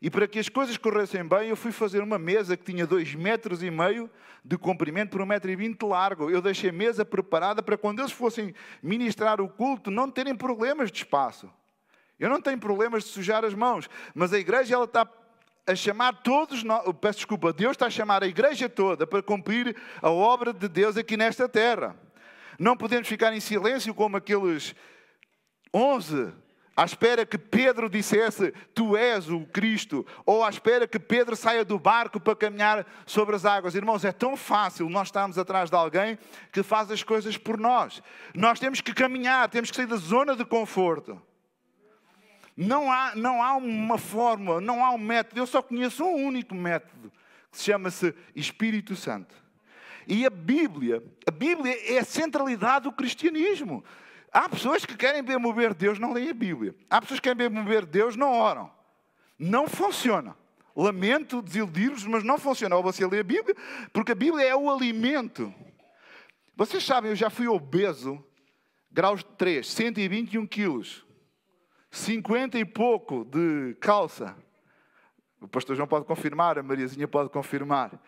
E 0.00 0.10
para 0.10 0.26
que 0.26 0.38
as 0.38 0.48
coisas 0.48 0.76
corressem 0.76 1.24
bem, 1.24 1.48
eu 1.48 1.56
fui 1.56 1.72
fazer 1.72 2.02
uma 2.02 2.18
mesa 2.18 2.56
que 2.56 2.64
tinha 2.64 2.86
dois 2.86 3.14
metros 3.14 3.62
e 3.62 3.70
meio 3.70 4.10
de 4.44 4.58
comprimento 4.58 5.12
por 5.12 5.22
um 5.22 5.26
metro 5.26 5.50
e 5.50 5.56
vinte 5.56 5.78
de 5.78 5.86
largo. 5.86 6.28
Eu 6.28 6.42
deixei 6.42 6.70
a 6.70 6.72
mesa 6.72 7.04
preparada 7.04 7.62
para 7.62 7.78
quando 7.78 8.00
eles 8.00 8.12
fossem 8.12 8.54
ministrar 8.82 9.40
o 9.40 9.48
culto 9.48 9.90
não 9.90 10.10
terem 10.10 10.34
problemas 10.34 10.90
de 10.90 10.98
espaço. 10.98 11.48
Eu 12.18 12.28
não 12.28 12.40
tenho 12.40 12.58
problemas 12.58 13.04
de 13.04 13.10
sujar 13.10 13.44
as 13.44 13.54
mãos, 13.54 13.88
mas 14.14 14.32
a 14.32 14.38
igreja 14.38 14.74
ela 14.74 14.84
está 14.84 15.06
a 15.66 15.74
chamar 15.74 16.22
todos, 16.22 16.62
nós, 16.62 16.84
peço 17.00 17.18
desculpa, 17.18 17.52
Deus 17.52 17.72
está 17.72 17.86
a 17.86 17.90
chamar 17.90 18.22
a 18.22 18.26
igreja 18.26 18.68
toda 18.68 19.06
para 19.06 19.22
cumprir 19.22 19.76
a 20.00 20.10
obra 20.10 20.52
de 20.52 20.68
Deus 20.68 20.96
aqui 20.96 21.16
nesta 21.16 21.48
terra. 21.48 21.96
Não 22.58 22.76
podemos 22.76 23.08
ficar 23.08 23.32
em 23.32 23.40
silêncio 23.40 23.94
como 23.94 24.16
aqueles 24.16 24.74
onze 25.72 26.32
à 26.76 26.84
espera 26.84 27.24
que 27.24 27.38
Pedro 27.38 27.88
dissesse: 27.88 28.52
Tu 28.74 28.96
és 28.96 29.28
o 29.28 29.46
Cristo, 29.46 30.06
ou 30.24 30.44
à 30.44 30.48
espera 30.48 30.86
que 30.86 30.98
Pedro 30.98 31.36
saia 31.36 31.64
do 31.64 31.78
barco 31.78 32.18
para 32.18 32.34
caminhar 32.34 32.86
sobre 33.06 33.36
as 33.36 33.44
águas. 33.44 33.74
Irmãos, 33.74 34.04
é 34.04 34.12
tão 34.12 34.36
fácil 34.36 34.88
nós 34.88 35.08
estarmos 35.08 35.38
atrás 35.38 35.70
de 35.70 35.76
alguém 35.76 36.18
que 36.50 36.62
faz 36.62 36.90
as 36.90 37.02
coisas 37.02 37.36
por 37.36 37.58
nós. 37.58 38.02
Nós 38.34 38.58
temos 38.58 38.80
que 38.80 38.92
caminhar, 38.92 39.48
temos 39.48 39.70
que 39.70 39.76
sair 39.76 39.86
da 39.86 39.96
zona 39.96 40.34
de 40.34 40.44
conforto. 40.44 41.20
Não 42.56 42.92
há, 42.92 43.14
não 43.14 43.42
há 43.42 43.56
uma 43.56 43.98
fórmula, 43.98 44.60
não 44.60 44.84
há 44.84 44.90
um 44.90 44.98
método. 44.98 45.40
Eu 45.40 45.46
só 45.46 45.62
conheço 45.62 46.04
um 46.04 46.26
único 46.26 46.54
método, 46.54 47.10
que 47.50 47.58
se 47.58 47.64
chama-se 47.64 48.14
Espírito 48.34 48.94
Santo. 48.94 49.34
E 50.06 50.26
a 50.26 50.30
Bíblia, 50.30 51.02
a 51.26 51.30
Bíblia 51.30 51.76
é 51.94 51.98
a 51.98 52.04
centralidade 52.04 52.84
do 52.84 52.92
cristianismo. 52.92 53.84
Há 54.32 54.48
pessoas 54.48 54.84
que 54.84 54.96
querem 54.96 55.22
ver 55.22 55.38
mover 55.38 55.74
Deus, 55.74 55.98
não 55.98 56.12
leem 56.12 56.30
a 56.30 56.34
Bíblia. 56.34 56.74
Há 56.88 57.00
pessoas 57.00 57.20
que 57.20 57.28
querem 57.28 57.48
ver 57.48 57.50
mover 57.50 57.86
Deus, 57.86 58.16
não 58.16 58.32
oram. 58.32 58.70
Não 59.38 59.68
funciona. 59.68 60.36
Lamento 60.74 61.42
desiludir-vos, 61.42 62.06
mas 62.06 62.24
não 62.24 62.38
funciona. 62.38 62.74
Ou 62.76 62.82
você 62.82 63.06
lê 63.06 63.20
a 63.20 63.24
Bíblia, 63.24 63.54
porque 63.92 64.12
a 64.12 64.14
Bíblia 64.14 64.46
é 64.46 64.56
o 64.56 64.70
alimento. 64.70 65.52
Vocês 66.56 66.84
sabem, 66.84 67.10
eu 67.10 67.16
já 67.16 67.28
fui 67.28 67.46
obeso, 67.46 68.24
graus 68.90 69.22
3, 69.36 69.70
121 69.70 70.46
quilos. 70.46 71.04
50 72.02 72.58
e 72.58 72.64
pouco 72.64 73.24
de 73.24 73.76
calça. 73.80 74.36
O 75.40 75.46
pastor 75.46 75.76
João 75.76 75.88
pode 75.88 76.04
confirmar, 76.04 76.58
a 76.58 76.62
Mariazinha 76.62 77.06
pode 77.06 77.30
confirmar. 77.30 78.00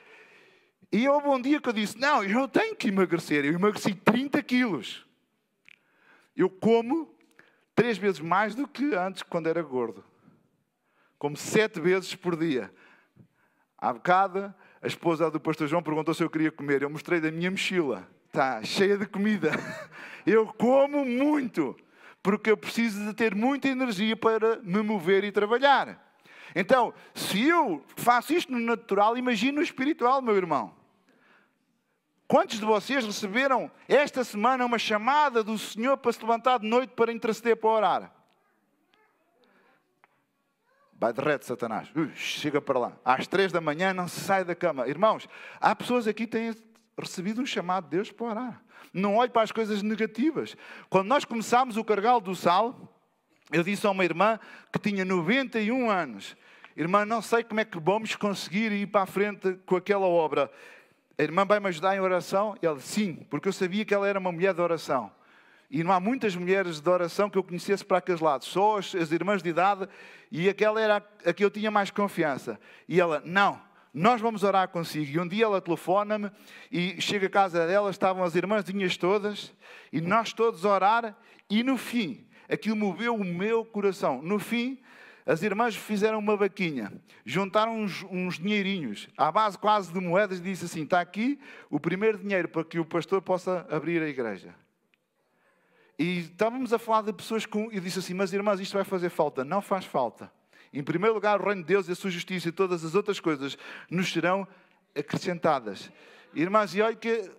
E 0.90 1.08
houve 1.08 1.28
um 1.28 1.40
dia 1.40 1.60
que 1.60 1.68
eu 1.68 1.72
disse: 1.72 1.98
Não, 1.98 2.22
eu 2.24 2.48
tenho 2.48 2.74
que 2.74 2.88
emagrecer. 2.88 3.44
Eu 3.44 3.52
emagreci 3.52 3.94
30 3.94 4.42
quilos. 4.42 5.06
Eu 6.36 6.50
como 6.50 7.14
três 7.74 7.96
vezes 7.96 8.20
mais 8.20 8.54
do 8.54 8.66
que 8.66 8.94
antes, 8.94 9.22
quando 9.22 9.48
era 9.48 9.62
gordo. 9.62 10.04
Como 11.18 11.36
sete 11.36 11.80
vezes 11.80 12.14
por 12.14 12.36
dia. 12.36 12.72
Há 13.78 13.92
bocado, 13.92 14.52
a 14.82 14.86
esposa 14.86 15.30
do 15.30 15.38
pastor 15.38 15.68
João 15.68 15.82
perguntou 15.82 16.14
se 16.14 16.22
eu 16.22 16.30
queria 16.30 16.50
comer. 16.50 16.82
Eu 16.82 16.90
mostrei 16.90 17.20
da 17.20 17.30
minha 17.30 17.50
mochila. 17.50 18.08
Está 18.26 18.62
cheia 18.62 18.98
de 18.98 19.06
comida. 19.06 19.52
Eu 20.26 20.46
como 20.46 21.04
muito 21.04 21.76
porque 22.24 22.50
eu 22.50 22.56
preciso 22.56 23.04
de 23.04 23.12
ter 23.12 23.34
muita 23.34 23.68
energia 23.68 24.16
para 24.16 24.56
me 24.62 24.82
mover 24.82 25.24
e 25.24 25.30
trabalhar. 25.30 26.02
Então, 26.56 26.94
se 27.14 27.46
eu 27.46 27.84
faço 27.96 28.32
isto 28.32 28.50
no 28.50 28.58
natural, 28.58 29.18
imagine 29.18 29.52
no 29.52 29.62
espiritual, 29.62 30.22
meu 30.22 30.34
irmão. 30.34 30.74
Quantos 32.26 32.58
de 32.58 32.64
vocês 32.64 33.04
receberam 33.04 33.70
esta 33.86 34.24
semana 34.24 34.64
uma 34.64 34.78
chamada 34.78 35.44
do 35.44 35.58
Senhor 35.58 35.98
para 35.98 36.12
se 36.12 36.20
levantar 36.22 36.60
de 36.60 36.66
noite 36.66 36.94
para 36.96 37.12
interceder 37.12 37.56
para 37.58 37.68
orar? 37.68 38.14
Vai 40.94 41.12
de 41.12 41.20
reto, 41.20 41.44
Satanás. 41.44 41.90
Ui, 41.94 42.10
chega 42.14 42.58
para 42.58 42.78
lá. 42.78 42.92
Às 43.04 43.26
três 43.26 43.52
da 43.52 43.60
manhã 43.60 43.92
não 43.92 44.08
se 44.08 44.20
sai 44.20 44.44
da 44.44 44.54
cama. 44.54 44.88
Irmãos, 44.88 45.28
há 45.60 45.76
pessoas 45.76 46.08
aqui 46.08 46.26
que 46.26 46.32
têm 46.32 46.54
recebido 46.98 47.40
um 47.40 47.46
chamado 47.46 47.84
de 47.84 47.90
Deus 47.90 48.10
para 48.10 48.26
orar. 48.26 48.62
Não 48.92 49.16
olhe 49.16 49.30
para 49.30 49.42
as 49.42 49.52
coisas 49.52 49.82
negativas. 49.82 50.56
Quando 50.88 51.08
nós 51.08 51.24
começámos 51.24 51.76
o 51.76 51.84
cargal 51.84 52.20
do 52.20 52.34
sal, 52.34 52.94
eu 53.52 53.62
disse 53.62 53.86
a 53.86 53.90
uma 53.90 54.04
irmã 54.04 54.38
que 54.72 54.78
tinha 54.78 55.04
91 55.04 55.90
anos: 55.90 56.36
Irmã, 56.76 57.04
não 57.04 57.22
sei 57.22 57.44
como 57.44 57.60
é 57.60 57.64
que 57.64 57.78
vamos 57.78 58.16
conseguir 58.16 58.72
ir 58.72 58.86
para 58.86 59.02
a 59.02 59.06
frente 59.06 59.54
com 59.66 59.76
aquela 59.76 60.06
obra. 60.06 60.50
A 61.16 61.22
irmã 61.22 61.44
vai 61.44 61.60
me 61.60 61.68
ajudar 61.68 61.94
em 61.94 62.00
oração? 62.00 62.56
E 62.60 62.66
ela, 62.66 62.80
sim, 62.80 63.26
porque 63.30 63.46
eu 63.46 63.52
sabia 63.52 63.84
que 63.84 63.94
ela 63.94 64.08
era 64.08 64.18
uma 64.18 64.32
mulher 64.32 64.52
de 64.52 64.60
oração. 64.60 65.12
E 65.70 65.82
não 65.84 65.92
há 65.92 66.00
muitas 66.00 66.34
mulheres 66.34 66.80
de 66.80 66.90
oração 66.90 67.30
que 67.30 67.38
eu 67.38 67.44
conhecesse 67.44 67.84
para 67.84 67.98
aqueles 67.98 68.20
lados, 68.20 68.48
só 68.48 68.78
as, 68.78 68.94
as 68.94 69.12
irmãs 69.12 69.42
de 69.42 69.48
idade, 69.48 69.88
e 70.30 70.48
aquela 70.48 70.80
era 70.80 70.96
a 71.24 71.32
que 71.32 71.44
eu 71.44 71.50
tinha 71.50 71.70
mais 71.70 71.90
confiança. 71.90 72.58
E 72.88 73.00
ela, 73.00 73.22
não, 73.24 73.60
nós 73.94 74.20
vamos 74.20 74.42
orar 74.42 74.68
consigo. 74.68 75.12
E 75.12 75.20
um 75.20 75.28
dia 75.28 75.44
ela 75.44 75.60
telefona-me 75.60 76.28
e 76.70 77.00
chega 77.00 77.28
à 77.28 77.30
casa 77.30 77.64
dela, 77.64 77.90
estavam 77.90 78.24
as 78.24 78.34
irmãzinhas 78.34 78.96
todas, 78.96 79.54
e 79.92 80.00
nós 80.00 80.32
todos 80.32 80.66
a 80.66 80.70
orar, 80.70 81.16
e 81.48 81.62
no 81.62 81.78
fim, 81.78 82.26
aquilo 82.48 82.74
moveu 82.74 83.14
o 83.14 83.24
meu 83.24 83.64
coração. 83.64 84.20
No 84.20 84.40
fim, 84.40 84.82
as 85.24 85.42
irmãs 85.44 85.76
fizeram 85.76 86.18
uma 86.18 86.36
vaquinha, 86.36 86.92
juntaram 87.24 87.80
uns, 87.80 88.04
uns 88.10 88.36
dinheirinhos, 88.36 89.08
à 89.16 89.30
base 89.30 89.56
quase 89.56 89.92
de 89.92 90.00
moedas, 90.00 90.38
e 90.40 90.42
disse 90.42 90.64
assim: 90.64 90.82
está 90.82 91.00
aqui 91.00 91.38
o 91.70 91.78
primeiro 91.78 92.18
dinheiro 92.18 92.48
para 92.48 92.64
que 92.64 92.80
o 92.80 92.84
pastor 92.84 93.22
possa 93.22 93.64
abrir 93.70 94.02
a 94.02 94.08
igreja. 94.08 94.54
E 95.96 96.18
estávamos 96.18 96.72
a 96.72 96.78
falar 96.78 97.02
de 97.02 97.12
pessoas 97.12 97.46
com. 97.46 97.70
E 97.70 97.78
disse 97.78 98.00
assim: 98.00 98.14
Mas 98.14 98.32
irmãs, 98.32 98.58
isto 98.58 98.74
vai 98.74 98.84
fazer 98.84 99.08
falta. 99.08 99.44
Não 99.44 99.62
faz 99.62 99.84
falta. 99.84 100.30
Em 100.74 100.82
primeiro 100.82 101.14
lugar, 101.14 101.40
o 101.40 101.44
reino 101.44 101.62
de 101.62 101.68
Deus 101.68 101.88
e 101.88 101.92
a 101.92 101.94
sua 101.94 102.10
justiça 102.10 102.48
e 102.48 102.52
todas 102.52 102.84
as 102.84 102.96
outras 102.96 103.20
coisas 103.20 103.56
nos 103.88 104.12
serão 104.12 104.46
acrescentadas. 104.92 105.88
Irmãs, 106.34 106.74
e 106.74 106.82
olha 106.82 106.96
que 106.96 107.30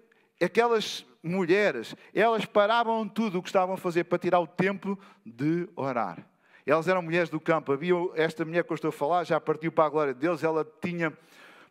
aquelas 0.41 1.05
mulheres, 1.21 1.93
elas 2.13 2.45
paravam 2.45 3.05
tudo 3.09 3.39
o 3.39 3.43
que 3.43 3.49
estavam 3.49 3.75
a 3.75 3.77
fazer 3.77 4.05
para 4.05 4.17
tirar 4.17 4.39
o 4.39 4.47
tempo 4.47 4.97
de 5.25 5.67
orar. 5.75 6.25
Elas 6.65 6.87
eram 6.87 7.01
mulheres 7.01 7.29
do 7.29 7.39
campo. 7.39 7.73
Havia 7.73 7.93
esta 8.15 8.45
mulher 8.45 8.63
que 8.63 8.71
eu 8.71 8.75
estou 8.75 8.89
a 8.89 8.93
falar, 8.93 9.25
já 9.25 9.39
partiu 9.39 9.69
para 9.69 9.83
a 9.83 9.89
glória 9.89 10.13
de 10.13 10.19
Deus. 10.21 10.41
Ela 10.41 10.65
tinha 10.81 11.11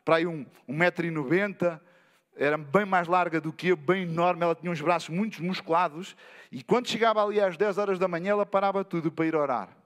para 0.04 0.16
aí 0.16 0.26
um, 0.26 0.44
um 0.68 0.76
metro 0.76 1.06
e 1.06 1.10
noventa, 1.10 1.80
era 2.36 2.58
bem 2.58 2.84
mais 2.84 3.08
larga 3.08 3.40
do 3.40 3.52
que 3.52 3.68
eu, 3.68 3.76
bem 3.76 4.02
enorme. 4.02 4.42
Ela 4.42 4.54
tinha 4.54 4.70
uns 4.70 4.82
braços 4.82 5.08
muito 5.08 5.42
musculados. 5.42 6.14
E 6.52 6.62
quando 6.62 6.88
chegava 6.88 7.24
ali 7.24 7.40
às 7.40 7.56
10 7.56 7.78
horas 7.78 7.98
da 7.98 8.06
manhã, 8.06 8.32
ela 8.32 8.44
parava 8.44 8.84
tudo 8.84 9.10
para 9.10 9.24
ir 9.24 9.34
orar. 9.34 9.83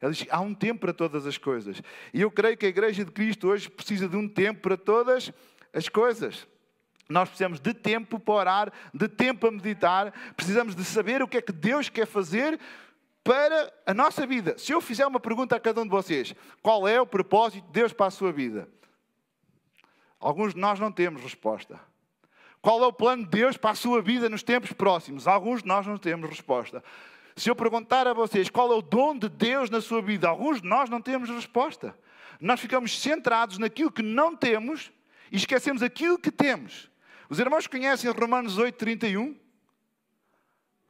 Ele 0.00 0.12
diz: 0.12 0.26
há 0.30 0.40
um 0.40 0.54
tempo 0.54 0.80
para 0.80 0.92
todas 0.92 1.26
as 1.26 1.36
coisas. 1.36 1.82
E 2.12 2.20
eu 2.20 2.30
creio 2.30 2.56
que 2.56 2.66
a 2.66 2.68
Igreja 2.68 3.04
de 3.04 3.10
Cristo 3.10 3.48
hoje 3.48 3.68
precisa 3.68 4.08
de 4.08 4.16
um 4.16 4.28
tempo 4.28 4.60
para 4.60 4.76
todas 4.76 5.32
as 5.72 5.88
coisas. 5.88 6.46
Nós 7.08 7.28
precisamos 7.28 7.58
de 7.58 7.72
tempo 7.72 8.20
para 8.20 8.34
orar, 8.34 8.72
de 8.92 9.08
tempo 9.08 9.40
para 9.40 9.50
meditar, 9.50 10.12
precisamos 10.36 10.74
de 10.74 10.84
saber 10.84 11.22
o 11.22 11.28
que 11.28 11.38
é 11.38 11.42
que 11.42 11.52
Deus 11.52 11.88
quer 11.88 12.06
fazer 12.06 12.60
para 13.24 13.72
a 13.86 13.94
nossa 13.94 14.26
vida. 14.26 14.56
Se 14.58 14.72
eu 14.72 14.80
fizer 14.80 15.06
uma 15.06 15.18
pergunta 15.18 15.56
a 15.56 15.60
cada 15.60 15.80
um 15.80 15.84
de 15.84 15.90
vocês, 15.90 16.34
qual 16.62 16.86
é 16.86 17.00
o 17.00 17.06
propósito 17.06 17.66
de 17.66 17.72
Deus 17.72 17.92
para 17.92 18.06
a 18.06 18.10
sua 18.10 18.30
vida? 18.30 18.68
Alguns 20.20 20.52
de 20.52 20.60
nós 20.60 20.78
não 20.78 20.92
temos 20.92 21.22
resposta. 21.22 21.80
Qual 22.60 22.82
é 22.82 22.86
o 22.86 22.92
plano 22.92 23.24
de 23.24 23.30
Deus 23.30 23.56
para 23.56 23.70
a 23.70 23.74
sua 23.74 24.02
vida 24.02 24.28
nos 24.28 24.42
tempos 24.42 24.72
próximos? 24.72 25.26
Alguns 25.26 25.62
de 25.62 25.68
nós 25.68 25.86
não 25.86 25.96
temos 25.96 26.28
resposta. 26.28 26.82
Se 27.38 27.48
eu 27.48 27.54
perguntar 27.54 28.04
a 28.08 28.12
vocês 28.12 28.50
qual 28.50 28.72
é 28.72 28.74
o 28.74 28.82
dom 28.82 29.16
de 29.16 29.28
Deus 29.28 29.70
na 29.70 29.80
sua 29.80 30.02
vida, 30.02 30.28
alguns 30.28 30.60
de 30.60 30.66
nós 30.66 30.90
não 30.90 31.00
temos 31.00 31.30
resposta. 31.30 31.96
Nós 32.40 32.58
ficamos 32.58 33.00
centrados 33.00 33.58
naquilo 33.58 33.92
que 33.92 34.02
não 34.02 34.36
temos 34.36 34.90
e 35.30 35.36
esquecemos 35.36 35.80
aquilo 35.80 36.18
que 36.18 36.32
temos. 36.32 36.90
Os 37.30 37.38
irmãos 37.38 37.68
conhecem 37.68 38.10
Romanos 38.10 38.58
8, 38.58 38.76
31? 38.76 39.38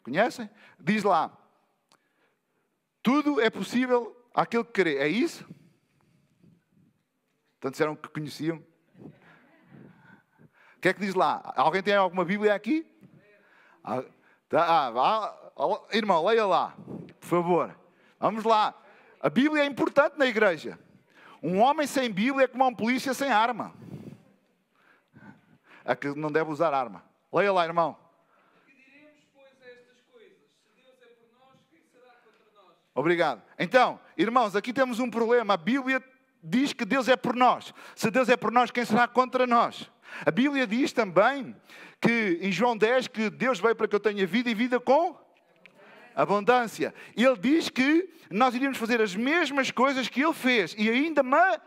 Conhecem? 0.03 0.49
Diz 0.81 1.03
lá: 1.05 1.37
Tudo 3.03 3.43
é 3.43 3.51
possível 3.51 4.17
àquele 4.33 4.65
que 4.65 4.73
crê. 4.73 4.97
É 4.97 5.07
isso? 5.07 5.47
Então 7.59 7.71
disseram 7.71 7.95
que 7.95 8.09
conheciam. 8.09 8.65
O 8.97 10.81
que 10.81 10.89
é 10.89 10.95
que 10.95 11.01
diz 11.01 11.15
lá? 11.15 11.53
Alguém 11.57 11.83
tem 11.83 11.95
alguma 11.95 12.25
Bíblia 12.25 12.55
aqui? 12.55 12.87
Ah, 13.85 14.03
tá, 14.49 14.65
ah, 14.65 15.48
irmão, 15.93 16.25
leia 16.25 16.47
lá, 16.47 16.75
por 17.21 17.27
favor. 17.27 17.79
Vamos 18.21 18.45
lá. 18.45 18.75
A 19.21 19.29
Bíblia 19.29 19.63
é 19.63 19.67
importante 19.67 20.19
na 20.19 20.27
igreja. 20.27 20.79
Um 21.43 21.61
homem 21.61 21.87
sem 21.87 22.11
Bíblia 22.11 22.45
é 22.45 22.49
como 22.49 22.67
um 22.67 22.75
polícia 22.75 23.15
sem 23.15 23.31
arma. 23.31 23.73
É 25.85 25.95
que 25.95 26.09
não 26.09 26.31
deve 26.31 26.51
usar 26.51 26.75
arma. 26.75 27.03
Leia 27.33 27.53
lá, 27.53 27.65
irmão. 27.65 27.97
Obrigado. 32.95 33.41
Então, 33.59 34.01
irmãos, 34.17 34.57
aqui 34.57 34.73
temos 34.73 34.99
um 34.99 35.09
problema. 35.09 35.55
A 35.55 35.57
Bíblia 35.57 36.03
diz 36.43 36.73
que 36.73 36.85
Deus 36.85 37.09
é 37.09 37.17
por 37.17 37.35
nós. 37.35 37.73
Se 37.95 38.11
Deus 38.11 38.29
é 38.29 38.37
por 38.37 38.51
nós, 38.51 38.71
quem 38.71 38.85
será 38.85 39.07
contra 39.07 39.47
nós? 39.47 39.91
A 40.27 40.31
Bíblia 40.31 40.67
diz 40.67 40.93
também 40.93 41.55
que 42.01 42.39
em 42.41 42.51
João 42.51 42.77
10 42.77 43.09
que 43.09 43.31
Deus 43.31 43.61
veio 43.61 43.77
para 43.77 43.87
que 43.87 43.95
eu 43.95 44.01
tenha 44.01 44.27
vida 44.27 44.51
e 44.51 44.55
vida 44.55 44.81
com 44.81 45.17
abundância. 46.19 46.93
Ele 47.17 47.37
diz 47.37 47.69
que 47.69 48.11
nós 48.29 48.53
iríamos 48.53 48.77
fazer 48.77 49.01
as 49.01 49.15
mesmas 49.15 49.71
coisas 49.71 50.09
que 50.09 50.21
ele 50.21 50.35
fez 50.35 50.75
e 50.77 50.91
ainda 50.91 51.23
mais. 51.23 51.61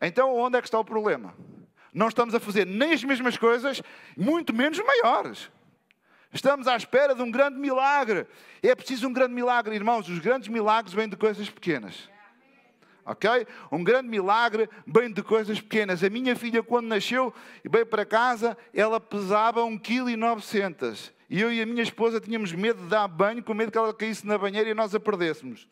Então, 0.00 0.34
onde 0.36 0.56
é 0.56 0.60
que 0.62 0.68
está 0.68 0.78
o 0.78 0.84
problema? 0.84 1.34
Não 1.92 2.06
estamos 2.06 2.32
a 2.32 2.40
fazer 2.40 2.64
nem 2.64 2.92
as 2.92 3.02
mesmas 3.02 3.36
coisas, 3.36 3.82
muito 4.16 4.54
menos 4.54 4.78
maiores. 4.78 5.50
Estamos 6.32 6.68
à 6.68 6.76
espera 6.76 7.12
de 7.12 7.22
um 7.22 7.30
grande 7.30 7.58
milagre. 7.58 8.24
É 8.62 8.72
preciso 8.76 9.08
um 9.08 9.12
grande 9.12 9.34
milagre, 9.34 9.74
irmãos. 9.74 10.08
Os 10.08 10.20
grandes 10.20 10.48
milagres 10.48 10.94
vêm 10.94 11.08
de 11.08 11.16
coisas 11.16 11.50
pequenas. 11.50 12.08
Ok? 13.04 13.46
Um 13.72 13.82
grande 13.82 14.08
milagre 14.08 14.68
vem 14.86 15.12
de 15.12 15.22
coisas 15.22 15.60
pequenas. 15.60 16.02
A 16.04 16.10
minha 16.10 16.36
filha, 16.36 16.62
quando 16.62 16.86
nasceu 16.86 17.32
e 17.64 17.68
veio 17.68 17.86
para 17.86 18.04
casa, 18.04 18.56
ela 18.74 19.00
pesava 19.00 19.62
1,9 19.62 19.80
kg. 19.80 21.12
E 21.28 21.40
eu 21.40 21.52
e 21.52 21.62
a 21.62 21.66
minha 21.66 21.82
esposa 21.82 22.20
tínhamos 22.20 22.52
medo 22.52 22.82
de 22.82 22.88
dar 22.88 23.06
banho, 23.06 23.42
com 23.42 23.54
medo 23.54 23.70
que 23.70 23.78
ela 23.78 23.94
caísse 23.94 24.26
na 24.26 24.36
banheira 24.36 24.68
e 24.68 24.74
nós 24.74 24.94
a 24.94 25.00
perdêssemos. 25.00 25.68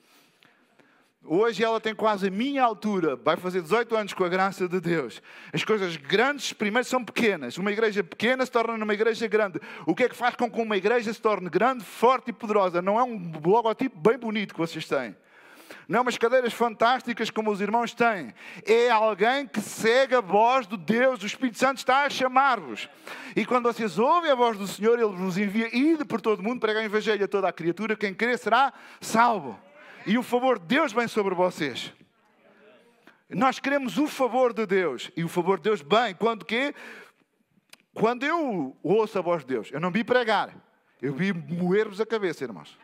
Hoje 1.25 1.63
ela 1.63 1.81
tem 1.81 1.95
quase 1.95 2.29
a 2.29 2.31
minha 2.31 2.63
altura, 2.63 3.17
vai 3.17 3.37
fazer 3.37 3.61
18 3.61 3.95
anos 3.95 4.15
com 4.15 4.25
a 4.25 4.29
graça 4.29 4.69
de 4.69 4.81
Deus. 4.81 5.21
As 5.53 5.65
coisas 5.65 5.97
grandes 5.97 6.53
primeiro 6.53 6.89
são 6.89 7.05
pequenas. 7.05 7.59
Uma 7.59 7.73
igreja 7.73 8.03
pequena 8.05 8.47
se 8.47 8.53
torna 8.53 8.79
numa 8.79 8.95
igreja 8.95 9.27
grande. 9.27 9.61
O 9.85 9.95
que 9.95 10.05
é 10.05 10.09
que 10.09 10.17
faz 10.17 10.37
com 10.37 10.51
que 10.51 10.61
uma 10.61 10.77
igreja 10.77 11.13
se 11.13 11.21
torne 11.21 11.51
grande, 11.51 11.85
forte 11.85 12.31
e 12.31 12.33
poderosa? 12.33 12.81
Não 12.81 12.99
é 12.99 13.03
um 13.03 13.33
logotipo 13.45 13.99
bem 13.99 14.17
bonito 14.17 14.55
que 14.55 14.61
vocês 14.61 14.87
têm. 14.87 15.15
Não 15.88 16.00
é 16.00 16.02
umas 16.02 16.18
cadeiras 16.18 16.52
fantásticas 16.52 17.30
como 17.30 17.50
os 17.50 17.62
irmãos 17.62 17.95
têm. 17.95 18.35
É 18.66 18.90
alguém 18.90 19.47
que 19.47 19.61
segue 19.61 20.14
a 20.14 20.21
voz 20.21 20.66
de 20.66 20.76
Deus. 20.76 21.23
O 21.23 21.26
Espírito 21.26 21.59
Santo 21.59 21.78
está 21.78 22.04
a 22.04 22.11
chamar-vos. 22.11 22.90
E 23.35 23.47
quando 23.47 23.64
vocês 23.64 23.99
ouvem 23.99 24.30
a 24.30 24.35
voz 24.35 24.59
do 24.59 24.66
Senhor, 24.66 24.99
Ele 24.99 25.09
vos 25.09 25.38
envia 25.38 25.75
ide 25.75 26.04
por 26.04 26.21
todo 26.21 26.40
o 26.40 26.42
mundo, 26.42 26.61
pregar 26.61 26.83
o 26.83 26.87
Evangelho 26.87 27.25
a 27.25 27.28
toda 27.28 27.49
a 27.49 27.52
criatura. 27.52 27.97
Quem 27.97 28.12
crer 28.12 28.38
será 28.38 28.71
salvo 29.00 29.59
e 30.09 30.16
o 30.16 30.23
favor 30.23 30.59
de 30.59 30.66
Deus 30.66 30.92
vem 30.92 31.07
sobre 31.07 31.35
vocês. 31.35 31.92
Nós 33.28 33.59
queremos 33.59 33.99
o 33.99 34.07
favor 34.07 34.54
de 34.54 34.66
Deus 34.66 35.11
e 35.14 35.23
o 35.23 35.28
favor 35.28 35.59
de 35.59 35.64
Deus 35.64 35.83
vem 35.83 36.14
quando 36.14 36.44
que 36.44 36.74
quando 37.92 38.24
eu 38.24 38.77
ouço 38.83 39.18
a 39.18 39.22
voz 39.22 39.42
de 39.42 39.48
Deus, 39.48 39.70
eu 39.72 39.81
não 39.81 39.90
vi 39.90 40.05
pregar, 40.05 40.55
eu 41.03 41.12
vi 41.12 41.33
moer-vos 41.33 42.01
a 42.01 42.07
cabeça, 42.07 42.44
irmãos. 42.44 42.79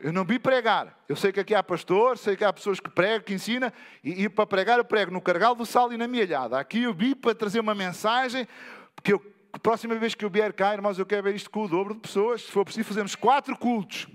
Eu 0.00 0.12
não 0.12 0.24
vi 0.24 0.38
pregar. 0.38 0.98
Eu 1.08 1.16
sei 1.16 1.32
que 1.32 1.40
aqui 1.40 1.54
há 1.54 1.62
pastor, 1.62 2.18
sei 2.18 2.36
que 2.36 2.44
há 2.44 2.52
pessoas 2.52 2.80
que 2.80 2.90
pregam, 2.90 3.24
que 3.24 3.34
ensinam, 3.34 3.72
e, 4.02 4.24
e 4.24 4.28
para 4.28 4.46
pregar 4.46 4.78
eu 4.78 4.84
prego 4.84 5.10
no 5.10 5.20
cargal 5.20 5.54
do 5.54 5.64
sal 5.64 5.92
e 5.92 5.96
na 5.96 6.06
mielhada. 6.06 6.58
Aqui 6.58 6.82
eu 6.82 6.94
vi 6.94 7.14
para 7.14 7.34
trazer 7.34 7.60
uma 7.60 7.74
mensagem, 7.74 8.46
porque 8.94 9.12
eu, 9.12 9.22
a 9.52 9.58
próxima 9.58 9.94
vez 9.94 10.14
que 10.14 10.24
eu 10.24 10.30
vier 10.30 10.52
cá, 10.52 10.74
irmãos, 10.74 10.98
eu 10.98 11.06
quero 11.06 11.22
ver 11.22 11.34
isto 11.34 11.50
com 11.50 11.64
o 11.64 11.68
dobro 11.68 11.94
de 11.94 12.00
pessoas. 12.00 12.42
Se 12.42 12.52
for 12.52 12.64
preciso, 12.64 12.88
fazemos 12.88 13.14
quatro 13.14 13.56
cultos. 13.56 14.06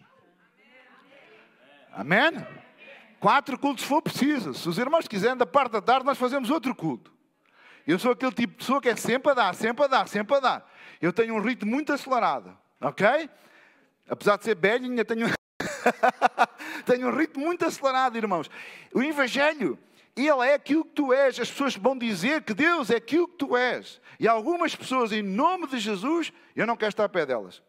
Amém? 1.91 2.31
Quatro 3.19 3.57
cultos 3.57 3.83
se 3.83 3.89
for 3.89 4.01
preciso. 4.01 4.53
Se 4.53 4.67
os 4.69 4.77
irmãos 4.77 5.07
quiserem, 5.07 5.37
da 5.37 5.45
parte 5.45 5.73
da 5.73 5.81
tarde, 5.81 6.05
nós 6.05 6.17
fazemos 6.17 6.49
outro 6.49 6.73
culto. 6.73 7.11
Eu 7.85 7.97
sou 7.97 8.11
aquele 8.11 8.31
tipo 8.31 8.53
de 8.53 8.57
pessoa 8.59 8.81
que 8.81 8.89
é 8.89 8.95
sempre 8.95 9.31
a 9.31 9.33
dar, 9.33 9.55
sempre 9.55 9.85
a 9.85 9.87
dar, 9.87 10.07
sempre 10.07 10.35
a 10.37 10.39
dar. 10.39 10.71
Eu 11.01 11.11
tenho 11.11 11.35
um 11.35 11.41
ritmo 11.41 11.69
muito 11.69 11.91
acelerado. 11.91 12.55
Ok? 12.79 13.29
Apesar 14.09 14.37
de 14.37 14.43
ser 14.43 14.55
velho, 14.55 15.05
tenho. 15.05 15.40
tenho 16.85 17.07
um 17.07 17.15
ritmo 17.15 17.45
muito 17.45 17.65
acelerado, 17.65 18.17
irmãos. 18.17 18.49
O 18.93 19.01
Evangelho, 19.01 19.77
ele 20.15 20.47
é 20.47 20.53
aquilo 20.53 20.83
que 20.83 20.91
tu 20.91 21.13
és. 21.13 21.39
As 21.39 21.49
pessoas 21.49 21.75
vão 21.75 21.97
dizer 21.97 22.43
que 22.43 22.53
Deus 22.53 22.89
é 22.89 22.97
aquilo 22.97 23.27
que 23.27 23.37
tu 23.37 23.55
és. 23.55 24.01
E 24.19 24.27
algumas 24.27 24.75
pessoas, 24.75 25.11
em 25.11 25.21
nome 25.21 25.67
de 25.67 25.79
Jesus, 25.79 26.31
eu 26.55 26.67
não 26.67 26.75
quero 26.75 26.89
estar 26.89 27.05
a 27.05 27.09
pé 27.09 27.25
delas. 27.25 27.61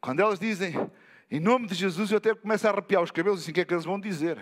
Quando 0.00 0.20
elas 0.20 0.40
dizem, 0.40 0.74
em 1.30 1.38
nome 1.38 1.66
de 1.66 1.74
Jesus, 1.74 2.10
eu 2.10 2.18
até 2.18 2.34
começo 2.34 2.66
a 2.66 2.70
arrepiar 2.70 3.02
os 3.02 3.10
cabelos 3.10 3.40
e 3.40 3.42
assim, 3.44 3.50
o 3.52 3.54
que 3.54 3.60
é 3.60 3.64
que 3.64 3.72
eles 3.72 3.84
vão 3.84 4.00
dizer? 4.00 4.38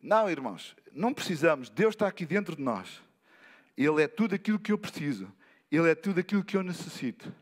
Não, 0.00 0.30
irmãos, 0.30 0.76
não 0.92 1.12
precisamos. 1.12 1.68
Deus 1.68 1.94
está 1.94 2.06
aqui 2.06 2.24
dentro 2.24 2.54
de 2.54 2.62
nós. 2.62 3.02
Ele 3.76 4.02
é 4.02 4.06
tudo 4.06 4.34
aquilo 4.34 4.58
que 4.58 4.70
eu 4.70 4.78
preciso. 4.78 5.30
Ele 5.70 5.90
é 5.90 5.94
tudo 5.94 6.20
aquilo 6.20 6.44
que 6.44 6.56
eu 6.56 6.62
necessito. 6.62 7.34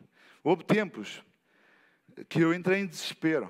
Houve 0.45 0.63
tempos 0.63 1.23
que 2.29 2.39
eu 2.39 2.53
entrei 2.53 2.81
em 2.81 2.85
desespero. 2.85 3.49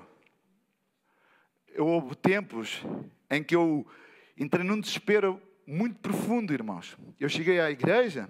Houve 1.76 2.14
tempos 2.14 2.82
em 3.28 3.44
que 3.44 3.54
eu 3.54 3.86
entrei 4.34 4.64
num 4.64 4.80
desespero 4.80 5.38
muito 5.66 5.98
profundo, 5.98 6.54
irmãos. 6.54 6.96
Eu 7.20 7.28
cheguei 7.28 7.60
à 7.60 7.70
igreja 7.70 8.26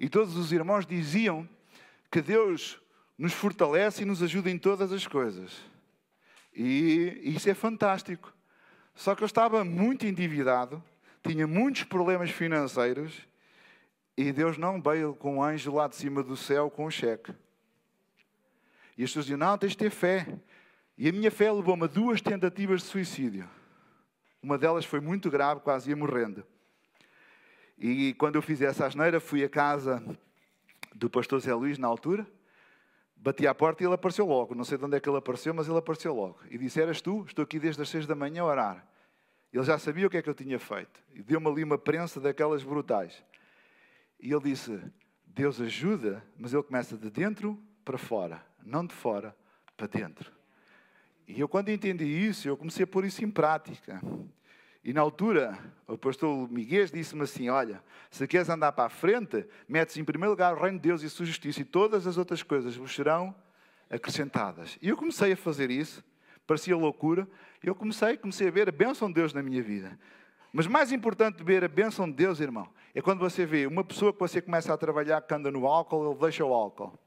e 0.00 0.08
todos 0.08 0.36
os 0.36 0.50
irmãos 0.50 0.84
diziam 0.84 1.48
que 2.10 2.20
Deus 2.20 2.82
nos 3.16 3.32
fortalece 3.32 4.02
e 4.02 4.04
nos 4.04 4.24
ajuda 4.24 4.50
em 4.50 4.58
todas 4.58 4.92
as 4.92 5.06
coisas. 5.06 5.56
E 6.52 7.20
isso 7.22 7.48
é 7.48 7.54
fantástico. 7.54 8.34
Só 8.92 9.14
que 9.14 9.22
eu 9.22 9.26
estava 9.26 9.64
muito 9.64 10.04
endividado, 10.04 10.82
tinha 11.22 11.46
muitos 11.46 11.84
problemas 11.84 12.32
financeiros 12.32 13.24
e 14.16 14.32
Deus 14.32 14.58
não 14.58 14.82
veio 14.82 15.14
com 15.14 15.36
um 15.36 15.42
anjo 15.44 15.72
lá 15.72 15.86
de 15.86 15.94
cima 15.94 16.24
do 16.24 16.36
céu 16.36 16.68
com 16.68 16.86
um 16.86 16.90
cheque. 16.90 17.32
E 19.00 19.02
as 19.02 19.08
pessoas 19.08 19.24
diziam: 19.24 19.38
Não, 19.38 19.56
tens 19.56 19.70
de 19.70 19.78
ter 19.78 19.90
fé. 19.90 20.26
E 20.98 21.08
a 21.08 21.12
minha 21.12 21.30
fé 21.30 21.50
levou-me 21.50 21.84
a 21.84 21.86
duas 21.86 22.20
tentativas 22.20 22.82
de 22.82 22.88
suicídio. 22.88 23.48
Uma 24.42 24.58
delas 24.58 24.84
foi 24.84 25.00
muito 25.00 25.30
grave, 25.30 25.62
quase 25.62 25.88
ia 25.88 25.96
morrendo. 25.96 26.44
E 27.78 28.12
quando 28.18 28.34
eu 28.36 28.42
fiz 28.42 28.60
essa 28.60 28.84
asneira, 28.84 29.18
fui 29.18 29.42
à 29.42 29.48
casa 29.48 30.04
do 30.94 31.08
pastor 31.08 31.40
Zé 31.40 31.54
Luís, 31.54 31.78
na 31.78 31.88
altura, 31.88 32.26
Bati 33.16 33.46
à 33.46 33.54
porta 33.54 33.82
e 33.82 33.86
ele 33.86 33.94
apareceu 33.94 34.26
logo. 34.26 34.54
Não 34.54 34.64
sei 34.64 34.76
de 34.76 34.84
onde 34.84 34.98
é 34.98 35.00
que 35.00 35.08
ele 35.08 35.16
apareceu, 35.16 35.54
mas 35.54 35.66
ele 35.66 35.78
apareceu 35.78 36.14
logo. 36.14 36.38
E 36.50 36.58
disse: 36.58 36.78
Eras 36.78 37.00
tu? 37.00 37.24
Estou 37.26 37.42
aqui 37.42 37.58
desde 37.58 37.80
as 37.80 37.88
seis 37.88 38.06
da 38.06 38.14
manhã 38.14 38.42
a 38.42 38.44
orar. 38.44 38.86
Ele 39.50 39.64
já 39.64 39.78
sabia 39.78 40.06
o 40.06 40.10
que 40.10 40.18
é 40.18 40.22
que 40.22 40.28
eu 40.28 40.34
tinha 40.34 40.58
feito. 40.58 41.02
E 41.14 41.22
deu-me 41.22 41.48
ali 41.48 41.64
uma 41.64 41.78
prensa 41.78 42.20
daquelas 42.20 42.62
brutais. 42.62 43.24
E 44.20 44.30
ele 44.30 44.42
disse: 44.42 44.78
Deus 45.24 45.58
ajuda, 45.58 46.22
mas 46.36 46.52
ele 46.52 46.62
começa 46.62 46.98
de 46.98 47.08
dentro 47.08 47.58
para 47.82 47.96
fora, 47.96 48.44
não 48.64 48.86
de 48.86 48.94
fora 48.94 49.34
para 49.76 49.86
dentro. 49.86 50.32
E 51.26 51.40
eu, 51.40 51.48
quando 51.48 51.68
entendi 51.68 52.04
isso, 52.04 52.48
eu 52.48 52.56
comecei 52.56 52.84
a 52.84 52.86
pôr 52.86 53.04
isso 53.04 53.24
em 53.24 53.30
prática. 53.30 54.00
E 54.82 54.92
na 54.92 55.00
altura, 55.00 55.58
o 55.86 55.96
pastor 55.98 56.50
Miguel 56.50 56.86
disse-me 56.86 57.22
assim: 57.22 57.48
Olha, 57.48 57.82
se 58.10 58.26
queres 58.26 58.48
andar 58.48 58.72
para 58.72 58.86
a 58.86 58.88
frente, 58.88 59.46
metes 59.68 59.96
em 59.96 60.04
primeiro 60.04 60.30
lugar 60.30 60.56
o 60.56 60.60
reino 60.60 60.78
de 60.78 60.88
Deus 60.88 61.02
e 61.02 61.06
a 61.06 61.10
sua 61.10 61.26
justiça, 61.26 61.60
e 61.60 61.64
todas 61.64 62.06
as 62.06 62.16
outras 62.16 62.42
coisas 62.42 62.74
vos 62.74 62.94
serão 62.94 63.34
acrescentadas. 63.90 64.78
E 64.80 64.88
eu 64.88 64.96
comecei 64.96 65.32
a 65.32 65.36
fazer 65.36 65.70
isso, 65.70 66.02
parecia 66.46 66.76
loucura, 66.76 67.28
e 67.62 67.66
eu 67.66 67.74
comecei, 67.74 68.16
comecei 68.16 68.48
a 68.48 68.50
ver 68.50 68.68
a 68.68 68.72
bênção 68.72 69.08
de 69.08 69.14
Deus 69.14 69.34
na 69.34 69.42
minha 69.42 69.62
vida. 69.62 69.98
Mas 70.52 70.66
mais 70.66 70.90
importante 70.90 71.36
de 71.36 71.44
ver 71.44 71.62
a 71.62 71.68
bênção 71.68 72.08
de 72.08 72.16
Deus, 72.16 72.40
irmão, 72.40 72.68
é 72.94 73.00
quando 73.00 73.20
você 73.20 73.46
vê 73.46 73.66
uma 73.66 73.84
pessoa 73.84 74.12
que 74.12 74.18
você 74.18 74.40
começa 74.40 74.72
a 74.72 74.76
trabalhar 74.76 75.20
que 75.20 75.32
anda 75.34 75.50
no 75.50 75.66
álcool, 75.66 76.10
ele 76.10 76.18
deixa 76.18 76.44
o 76.44 76.52
álcool. 76.52 76.98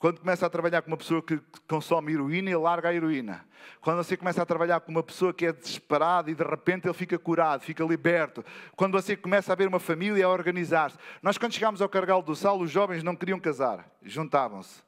Quando 0.00 0.18
começa 0.18 0.46
a 0.46 0.48
trabalhar 0.48 0.80
com 0.80 0.88
uma 0.88 0.96
pessoa 0.96 1.20
que 1.20 1.38
consome 1.68 2.14
heroína, 2.14 2.48
ele 2.48 2.56
larga 2.56 2.88
a 2.88 2.94
heroína. 2.94 3.46
Quando 3.82 3.98
você 3.98 4.16
começa 4.16 4.40
a 4.40 4.46
trabalhar 4.46 4.80
com 4.80 4.90
uma 4.90 5.02
pessoa 5.02 5.30
que 5.30 5.44
é 5.44 5.52
desesperada 5.52 6.30
e 6.30 6.34
de 6.34 6.42
repente 6.42 6.86
ele 6.86 6.94
fica 6.94 7.18
curado, 7.18 7.60
fica 7.60 7.84
liberto. 7.84 8.42
Quando 8.74 8.92
você 8.92 9.14
começa 9.14 9.52
a 9.52 9.54
ver 9.54 9.68
uma 9.68 9.78
família 9.78 10.24
a 10.24 10.30
organizar-se. 10.30 10.96
Nós, 11.22 11.36
quando 11.36 11.52
chegámos 11.52 11.82
ao 11.82 11.88
Cargal 11.88 12.22
do 12.22 12.34
Sal, 12.34 12.58
os 12.58 12.70
jovens 12.70 13.02
não 13.02 13.14
queriam 13.14 13.38
casar, 13.38 13.94
juntavam-se. 14.02 14.82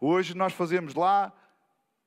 Hoje 0.00 0.34
nós 0.34 0.54
fazemos 0.54 0.94
lá 0.94 1.30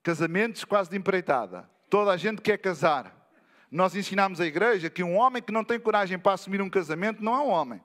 casamentos 0.02 0.66
quase 0.66 0.90
de 0.90 0.98
empreitada. 0.98 1.70
Toda 1.92 2.10
a 2.10 2.18
gente 2.18 2.42
quer 2.42 2.58
casar. 2.58 3.30
Nós 3.70 3.96
ensinamos 3.96 4.42
a 4.42 4.48
igreja 4.48 4.90
que 4.90 5.04
um 5.04 5.16
homem 5.16 5.44
que 5.44 5.52
não 5.52 5.64
tem 5.64 5.80
coragem 5.80 6.18
para 6.18 6.34
assumir 6.34 6.60
um 6.60 6.72
casamento 6.72 7.24
não 7.24 7.36
é 7.36 7.40
um 7.40 7.50
homem. 7.50 7.80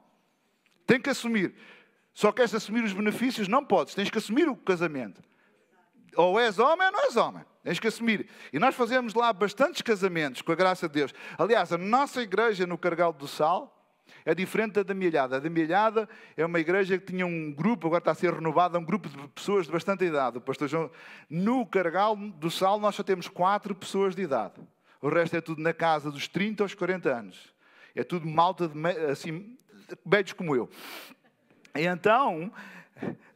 Tem 0.86 0.98
que 0.98 1.10
assumir. 1.10 1.54
Só 2.14 2.30
queres 2.30 2.54
assumir 2.54 2.84
os 2.84 2.92
benefícios? 2.92 3.48
Não 3.48 3.64
podes. 3.64 3.94
Tens 3.94 4.10
que 4.10 4.18
assumir 4.18 4.48
o 4.48 4.56
casamento. 4.56 5.22
Ou 6.16 6.38
és 6.38 6.58
homem 6.58 6.86
ou 6.86 6.92
não 6.92 7.04
és 7.04 7.16
homem. 7.16 7.44
Tens 7.62 7.78
que 7.78 7.88
assumir. 7.88 8.28
E 8.52 8.58
nós 8.58 8.74
fazemos 8.74 9.14
lá 9.14 9.32
bastantes 9.32 9.80
casamentos, 9.82 10.42
com 10.42 10.52
a 10.52 10.54
graça 10.54 10.88
de 10.88 10.94
Deus. 10.94 11.14
Aliás, 11.38 11.72
a 11.72 11.78
nossa 11.78 12.22
igreja 12.22 12.66
no 12.66 12.76
Cargal 12.76 13.12
do 13.12 13.26
Sal 13.26 13.78
é 14.24 14.34
diferente 14.34 14.74
da 14.74 14.82
da 14.82 14.94
Milhada. 14.94 15.36
A 15.36 15.40
da 15.40 15.48
Milhada 15.48 16.08
é 16.36 16.44
uma 16.44 16.60
igreja 16.60 16.98
que 16.98 17.06
tinha 17.06 17.26
um 17.26 17.52
grupo, 17.52 17.86
agora 17.86 18.00
está 18.00 18.10
a 18.10 18.14
ser 18.14 18.32
renovada, 18.32 18.78
um 18.78 18.84
grupo 18.84 19.08
de 19.08 19.28
pessoas 19.28 19.66
de 19.66 19.72
bastante 19.72 20.04
idade. 20.04 20.38
O 20.38 20.40
pastor 20.40 20.68
João... 20.68 20.90
No 21.30 21.64
Cargal 21.64 22.16
do 22.16 22.50
Sal 22.50 22.78
nós 22.78 22.94
só 22.94 23.02
temos 23.02 23.28
quatro 23.28 23.74
pessoas 23.74 24.14
de 24.14 24.22
idade. 24.22 24.60
O 25.00 25.08
resto 25.08 25.36
é 25.36 25.40
tudo 25.40 25.62
na 25.62 25.72
casa 25.72 26.10
dos 26.10 26.28
30 26.28 26.62
aos 26.62 26.74
40 26.74 27.08
anos. 27.08 27.54
É 27.94 28.04
tudo 28.04 28.26
malta 28.26 28.68
de, 28.68 28.88
assim, 29.10 29.56
velhos 30.04 30.32
como 30.32 30.54
eu. 30.54 30.68
E 31.74 31.86
então, 31.86 32.52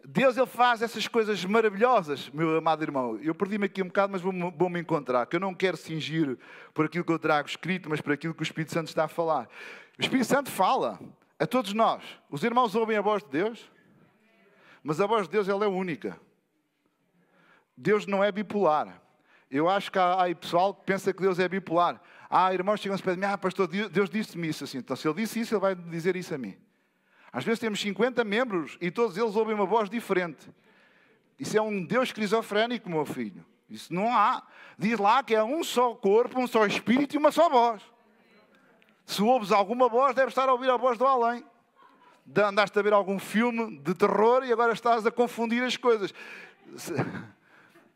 Deus 0.05 0.37
ele 0.37 0.47
faz 0.47 0.83
essas 0.83 1.09
coisas 1.09 1.45
maravilhosas, 1.45 2.31
meu 2.31 2.59
amado 2.59 2.83
irmão. 2.83 3.19
Eu 3.21 3.35
perdi-me 3.35 3.67
aqui 3.67 3.83
um 3.83 3.87
bocado, 3.87 4.13
mas 4.13 4.23
vou-me 4.23 4.51
vou 4.51 4.79
encontrar. 4.79 5.27
Que 5.27 5.37
eu 5.37 5.41
não 5.41 5.55
quero 5.55 5.77
cingir 5.77 6.39
por 6.73 6.87
aquilo 6.87 7.05
que 7.05 7.13
eu 7.13 7.19
trago 7.19 7.49
escrito, 7.49 7.91
mas 7.91 8.01
por 8.01 8.13
aquilo 8.13 8.35
que 8.35 8.43
o 8.43 8.45
Espírito 8.45 8.73
Santo 8.73 8.89
está 8.89 9.05
a 9.05 9.09
falar. 9.09 9.49
O 9.99 10.03
Espírito 10.03 10.27
Santo 10.27 10.51
fala 10.51 11.01
a 11.39 11.47
todos 11.47 11.73
nós. 11.73 12.03
Os 12.31 12.45
irmãos 12.45 12.75
ouvem 12.75 12.97
a 12.97 13.01
voz 13.01 13.23
de 13.23 13.31
Deus, 13.31 13.71
mas 14.83 15.01
a 15.01 15.07
voz 15.07 15.27
de 15.27 15.33
Deus 15.33 15.49
ela 15.49 15.65
é 15.65 15.69
única. 15.69 16.19
Deus 17.77 18.07
não 18.07 18.23
é 18.23 18.31
bipolar. 18.31 19.03
Eu 19.51 19.69
acho 19.69 19.91
que 19.91 19.99
há 19.99 20.23
aí 20.23 20.35
pessoal 20.35 20.75
que 20.75 20.85
pensa 20.85 21.13
que 21.13 21.23
Deus 21.23 21.39
é 21.39 21.49
bipolar. 21.49 22.01
Ah, 22.29 22.53
irmãos 22.53 22.81
chegam-se 22.81 23.03
para 23.03 23.17
mim, 23.17 23.25
ah, 23.25 23.39
pastor, 23.39 23.69
Deus 23.69 24.11
disse-me 24.11 24.49
isso 24.49 24.65
assim. 24.65 24.79
Então, 24.79 24.97
se 24.97 25.07
ele 25.07 25.17
disse 25.17 25.41
isso, 25.41 25.55
ele 25.55 25.61
vai 25.61 25.75
dizer 25.75 26.17
isso 26.17 26.35
a 26.35 26.39
mim. 26.39 26.57
Às 27.37 27.45
vezes 27.45 27.61
temos 27.61 27.79
50 27.83 28.25
membros 28.25 28.79
e 28.81 28.91
todos 28.91 29.15
eles 29.19 29.37
ouvem 29.37 29.55
uma 29.55 29.67
voz 29.67 29.91
diferente. 29.91 30.49
Isso 31.39 31.55
é 31.59 31.61
um 31.61 31.85
Deus 31.85 32.09
esquizofrénico, 32.09 32.89
meu 32.89 33.05
filho. 33.05 33.45
Isso 33.69 33.93
não 33.93 34.11
há. 34.11 34.43
Diz 34.79 34.99
lá 34.99 35.23
que 35.23 35.35
é 35.35 35.45
um 35.45 35.63
só 35.63 35.95
corpo, 35.95 36.41
um 36.41 36.47
só 36.47 36.65
espírito 36.65 37.15
e 37.15 37.19
uma 37.19 37.31
só 37.31 37.51
voz. 37.51 37.83
Se 39.05 39.21
ouves 39.21 39.53
alguma 39.53 39.87
voz, 39.87 40.15
deves 40.15 40.31
estar 40.31 40.49
a 40.49 40.53
ouvir 40.55 40.71
a 40.71 40.79
voz 40.79 40.97
do 40.97 41.05
além. 41.05 41.45
Andaste 42.35 42.79
a 42.79 42.81
ver 42.81 42.95
algum 42.95 43.19
filme 43.19 43.81
de 43.81 43.93
terror 43.93 44.43
e 44.43 44.51
agora 44.51 44.73
estás 44.73 45.05
a 45.05 45.11
confundir 45.11 45.63
as 45.63 45.77
coisas. 45.77 46.15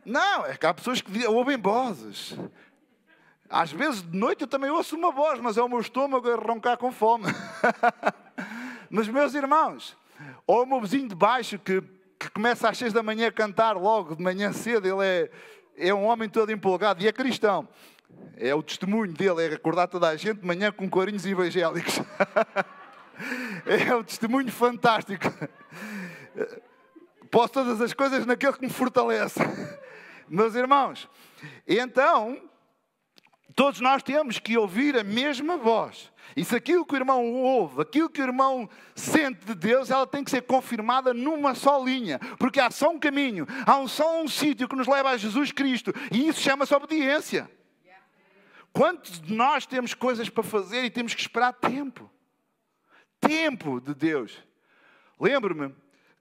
Não, 0.04 0.44
é 0.44 0.54
que 0.54 0.66
há 0.66 0.74
pessoas 0.74 1.00
que 1.00 1.26
ouvem 1.26 1.56
vozes. 1.56 2.36
Às 3.48 3.72
vezes 3.72 4.02
de 4.02 4.18
noite 4.18 4.42
eu 4.42 4.46
também 4.46 4.68
ouço 4.68 4.94
uma 4.96 5.10
voz, 5.10 5.40
mas 5.40 5.56
é 5.56 5.62
o 5.62 5.68
meu 5.68 5.80
estômago 5.80 6.30
a 6.30 6.36
roncar 6.36 6.76
com 6.76 6.92
fome. 6.92 7.24
Mas, 8.90 9.06
meus 9.06 9.34
irmãos, 9.34 9.96
ou 10.44 10.64
o 10.64 10.66
meu 10.66 10.80
vizinho 10.80 11.08
de 11.08 11.14
baixo 11.14 11.58
que, 11.60 11.80
que 12.18 12.28
começa 12.30 12.68
às 12.68 12.76
seis 12.76 12.92
da 12.92 13.04
manhã 13.04 13.28
a 13.28 13.32
cantar 13.32 13.76
logo 13.76 14.16
de 14.16 14.22
manhã 14.22 14.52
cedo, 14.52 14.86
ele 14.86 15.06
é, 15.06 15.30
é 15.76 15.94
um 15.94 16.04
homem 16.06 16.28
todo 16.28 16.50
empolgado 16.50 17.00
e 17.00 17.06
é 17.06 17.12
cristão. 17.12 17.68
É 18.36 18.52
o 18.52 18.62
testemunho 18.62 19.12
dele, 19.12 19.42
é 19.42 19.54
acordar 19.54 19.86
toda 19.86 20.08
a 20.08 20.16
gente 20.16 20.40
de 20.40 20.46
manhã 20.46 20.72
com 20.72 20.90
corinhos 20.90 21.24
evangélicos. 21.24 22.00
é 23.64 23.94
um 23.94 24.02
testemunho 24.02 24.50
fantástico. 24.50 25.24
Posso 27.30 27.52
todas 27.52 27.80
as 27.80 27.92
coisas 27.92 28.26
naquele 28.26 28.54
que 28.54 28.62
me 28.62 28.70
fortalece. 28.70 29.38
Meus 30.28 30.56
irmãos, 30.56 31.08
então, 31.66 32.49
todos 33.54 33.80
nós 33.80 34.02
temos 34.02 34.38
que 34.38 34.56
ouvir 34.56 34.96
a 34.96 35.04
mesma 35.04 35.56
voz. 35.56 36.10
E 36.36 36.44
se 36.44 36.54
aquilo 36.54 36.84
que 36.86 36.94
o 36.94 36.96
irmão 36.96 37.32
ouve, 37.32 37.82
aquilo 37.82 38.08
que 38.08 38.20
o 38.20 38.24
irmão 38.24 38.68
sente 38.94 39.44
de 39.44 39.54
Deus, 39.54 39.90
ela 39.90 40.06
tem 40.06 40.22
que 40.22 40.30
ser 40.30 40.42
confirmada 40.42 41.12
numa 41.12 41.54
só 41.54 41.82
linha. 41.82 42.18
Porque 42.38 42.60
há 42.60 42.70
só 42.70 42.90
um 42.90 42.98
caminho, 42.98 43.46
há 43.66 43.78
um 43.78 43.88
só 43.88 44.22
um 44.22 44.28
sítio 44.28 44.68
que 44.68 44.76
nos 44.76 44.86
leva 44.86 45.10
a 45.10 45.16
Jesus 45.16 45.50
Cristo. 45.50 45.92
E 46.12 46.28
isso 46.28 46.40
chama-se 46.40 46.74
obediência. 46.74 47.50
Quantos 48.72 49.20
de 49.20 49.34
nós 49.34 49.66
temos 49.66 49.94
coisas 49.94 50.28
para 50.28 50.44
fazer 50.44 50.84
e 50.84 50.90
temos 50.90 51.14
que 51.14 51.20
esperar 51.20 51.52
tempo? 51.52 52.08
Tempo 53.20 53.80
de 53.80 53.94
Deus. 53.94 54.38
Lembro-me 55.18 55.74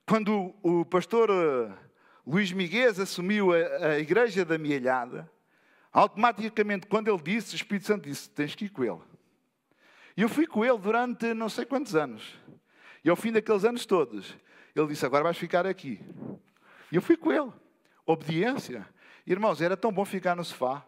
quando 0.04 0.52
o 0.62 0.84
pastor 0.84 1.30
eh, 1.30 1.72
Luís 2.26 2.50
Miguel 2.50 2.90
assumiu 3.00 3.52
a, 3.52 3.86
a 3.86 3.98
igreja 4.00 4.44
da 4.44 4.58
Mielhada, 4.58 5.30
automaticamente, 5.92 6.86
quando 6.86 7.08
ele 7.08 7.22
disse, 7.22 7.54
o 7.54 7.56
Espírito 7.56 7.86
Santo 7.86 8.08
disse: 8.08 8.30
Tens 8.30 8.54
que 8.54 8.66
ir 8.66 8.70
com 8.70 8.84
ele. 8.84 9.00
E 10.16 10.22
eu 10.22 10.28
fui 10.28 10.46
com 10.46 10.64
ele 10.64 10.78
durante 10.78 11.32
não 11.34 11.48
sei 11.48 11.64
quantos 11.64 11.94
anos. 11.94 12.36
E 13.04 13.10
ao 13.10 13.16
fim 13.16 13.32
daqueles 13.32 13.64
anos 13.64 13.86
todos, 13.86 14.36
ele 14.74 14.88
disse: 14.88 15.04
Agora 15.04 15.24
vais 15.24 15.36
ficar 15.36 15.66
aqui. 15.66 16.00
E 16.90 16.96
eu 16.96 17.02
fui 17.02 17.16
com 17.16 17.32
ele. 17.32 17.52
Obediência. 18.04 18.86
Irmãos, 19.26 19.60
era 19.60 19.76
tão 19.76 19.92
bom 19.92 20.04
ficar 20.04 20.34
no 20.34 20.44
sofá. 20.44 20.84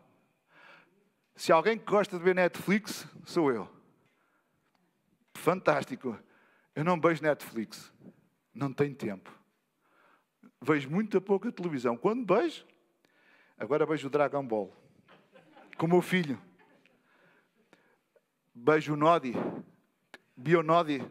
Se 1.35 1.53
alguém 1.53 1.79
que 1.79 1.85
gosta 1.85 2.19
de 2.19 2.23
ver 2.23 2.35
Netflix, 2.35 3.07
sou 3.25 3.53
eu. 3.53 3.69
Fantástico. 5.35 6.19
Eu 6.75 6.85
não 6.85 7.01
vejo 7.01 7.23
Netflix. 7.23 7.93
Não 8.55 8.73
tenho 8.73 8.95
tempo. 8.95 9.33
Vejo 10.61 10.91
muito 10.91 11.21
pouca 11.21 11.51
televisão. 11.51 11.97
Quando 11.97 12.35
vejo, 12.35 12.65
agora 13.59 13.87
vejo 13.87 14.07
o 14.07 14.11
Dragon 14.11 14.47
Ball. 14.47 14.82
Com 15.77 15.87
o 15.87 15.89
meu 15.89 16.03
filho. 16.03 16.39
Beijo 18.55 18.95
Nodi, 18.95 19.35
Bionodi. 20.37 21.05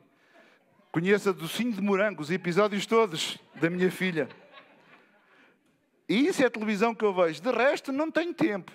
Conheça 0.91 1.33
Docinho 1.33 1.73
de 1.73 1.81
Morango, 1.81 2.21
os 2.21 2.29
episódios 2.29 2.85
todos 2.85 3.37
da 3.55 3.69
minha 3.69 3.89
filha. 3.89 4.29
E 6.07 6.27
isso 6.27 6.43
é 6.43 6.45
a 6.45 6.49
televisão 6.49 6.93
que 6.93 7.03
eu 7.03 7.13
vejo. 7.13 7.41
De 7.41 7.51
resto, 7.51 7.91
não 7.91 8.11
tenho 8.11 8.33
tempo. 8.33 8.71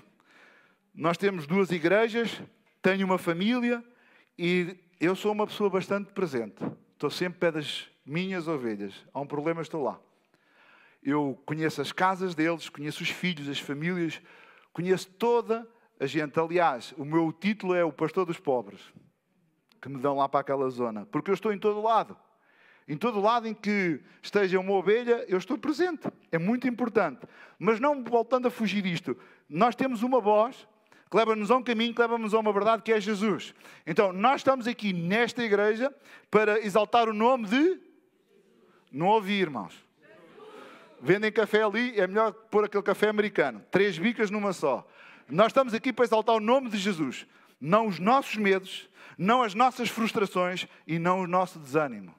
Nós 0.95 1.19
temos 1.19 1.47
duas 1.47 1.71
igrejas, 1.71 2.41
tenho 2.81 3.07
uma 3.07 3.19
família 3.19 3.85
e 4.39 4.77
eu 4.99 5.15
sou 5.15 5.33
uma 5.33 5.47
pessoa 5.47 5.69
bastante 5.69 6.13
presente. 6.13 6.57
Estou 6.93 7.11
sempre 7.11 7.39
pé 7.39 7.53
das 7.53 7.87
minhas 8.05 8.49
ovelhas. 8.49 8.95
Há 9.13 9.21
um 9.21 9.27
problema, 9.27 9.61
estou 9.61 9.83
lá. 9.83 10.01
Eu 11.03 11.41
conheço 11.45 11.81
as 11.83 11.93
casas 11.93 12.35
deles, 12.35 12.69
conheço 12.69 13.03
os 13.03 13.11
filhos, 13.11 13.49
as 13.49 13.61
famílias, 13.61 14.21
conheço 14.73 15.09
toda 15.13 15.69
a 15.99 16.07
gente. 16.07 16.39
Aliás, 16.39 16.93
o 16.97 17.05
meu 17.05 17.33
título 17.33 17.75
é 17.75 17.85
o 17.85 17.93
pastor 17.93 18.27
dos 18.27 18.39
pobres, 18.39 18.81
que 19.81 19.89
me 19.89 19.99
dão 19.99 20.17
lá 20.17 20.29
para 20.29 20.41
aquela 20.41 20.69
zona, 20.71 21.07
porque 21.07 21.31
eu 21.31 21.35
estou 21.35 21.53
em 21.53 21.59
todo 21.59 21.81
lado. 21.83 22.17
Em 22.89 22.97
todo 22.97 23.21
lado 23.21 23.49
em 23.49 23.55
que 23.55 24.01
esteja 24.23 24.61
uma 24.61 24.73
ovelha, 24.73 25.25
eu 25.27 25.39
estou 25.39 25.59
presente. 25.59 26.09
É 26.31 26.39
muito 26.39 26.69
importante. 26.69 27.27
Mas 27.59 27.81
não 27.81 28.05
voltando 28.05 28.47
a 28.47 28.51
fugir 28.51 28.81
disto, 28.81 29.17
nós 29.49 29.75
temos 29.75 30.03
uma 30.05 30.21
voz 30.21 30.69
que 31.11 31.17
leva-nos 31.17 31.51
a 31.51 31.57
um 31.57 31.63
caminho, 31.63 31.95
que 31.95 32.01
leva-nos 32.01 32.33
a 32.33 32.39
uma 32.39 32.53
verdade 32.53 32.83
que 32.83 32.93
é 32.93 33.01
Jesus. 33.01 33.55
Então, 33.85 34.13
nós 34.13 34.41
estamos 34.41 34.69
aqui 34.69 34.93
nesta 34.93 35.43
igreja 35.43 35.93
para 36.31 36.61
exaltar 36.61 37.09
o 37.09 37.13
nome 37.13 37.49
de. 37.49 37.81
Não 38.93 39.07
ouvi, 39.09 39.35
irmãos. 39.35 39.85
Vendem 41.01 41.31
café 41.31 41.63
ali, 41.63 41.99
é 41.99 42.07
melhor 42.07 42.33
pôr 42.33 42.65
aquele 42.65 42.83
café 42.83 43.09
americano. 43.09 43.65
Três 43.71 43.99
bicas 43.99 44.31
numa 44.31 44.53
só. 44.53 44.87
Nós 45.29 45.49
estamos 45.49 45.75
aqui 45.75 45.93
para 45.93 46.05
exaltar 46.05 46.37
o 46.37 46.41
nome 46.41 46.71
de 46.71 46.77
Jesus, 46.77 47.27
não 47.61 47.87
os 47.87 47.99
nossos 47.99 48.37
medos, 48.37 48.89
não 49.19 49.43
as 49.43 49.55
nossas 49.55 49.89
frustrações 49.89 50.69
e 50.87 50.99
não 50.99 51.21
o 51.21 51.27
nosso 51.27 51.59
desânimo. 51.59 52.15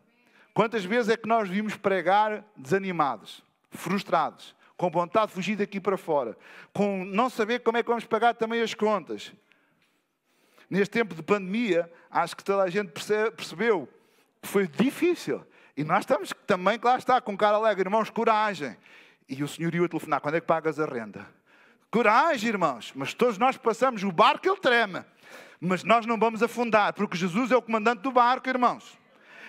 Quantas 0.53 0.83
vezes 0.83 1.09
é 1.09 1.15
que 1.15 1.27
nós 1.27 1.47
vimos 1.47 1.77
pregar 1.77 2.43
desanimados, 2.55 3.43
frustrados, 3.69 4.55
com 4.75 4.89
vontade 4.89 5.27
de 5.27 5.33
fugir 5.33 5.55
daqui 5.55 5.79
para 5.79 5.97
fora, 5.97 6.37
com 6.73 7.05
não 7.05 7.29
saber 7.29 7.59
como 7.59 7.77
é 7.77 7.83
que 7.83 7.89
vamos 7.89 8.05
pagar 8.05 8.33
também 8.33 8.61
as 8.61 8.73
contas? 8.73 9.31
Neste 10.69 10.91
tempo 10.91 11.15
de 11.15 11.23
pandemia, 11.23 11.91
acho 12.11 12.35
que 12.35 12.43
toda 12.43 12.63
a 12.63 12.69
gente 12.69 12.91
percebeu 12.91 13.87
que 14.41 14.47
foi 14.47 14.67
difícil. 14.67 15.45
E 15.77 15.83
nós 15.83 15.99
estamos 15.99 16.33
também, 16.45 16.77
que 16.77 16.85
lá 16.85 16.97
está, 16.97 17.21
com 17.21 17.37
cara 17.37 17.55
alegre, 17.55 17.87
irmãos, 17.87 18.09
coragem. 18.09 18.75
E 19.29 19.43
o 19.43 19.47
senhor 19.47 19.73
ia 19.73 19.87
telefonar: 19.87 20.19
quando 20.19 20.35
é 20.35 20.41
que 20.41 20.47
pagas 20.47 20.79
a 20.79 20.85
renda? 20.85 21.36
Coragem, 21.89 22.49
irmãos. 22.49 22.91
Mas 22.95 23.13
todos 23.13 23.37
nós 23.37 23.57
passamos, 23.57 24.03
o 24.03 24.11
barco 24.11 24.47
ele 24.47 24.57
treme. 24.57 25.03
Mas 25.59 25.83
nós 25.83 26.05
não 26.05 26.17
vamos 26.17 26.43
afundar, 26.43 26.93
porque 26.93 27.17
Jesus 27.17 27.51
é 27.51 27.57
o 27.57 27.61
comandante 27.61 28.01
do 28.01 28.11
barco, 28.11 28.47
irmãos. 28.47 28.97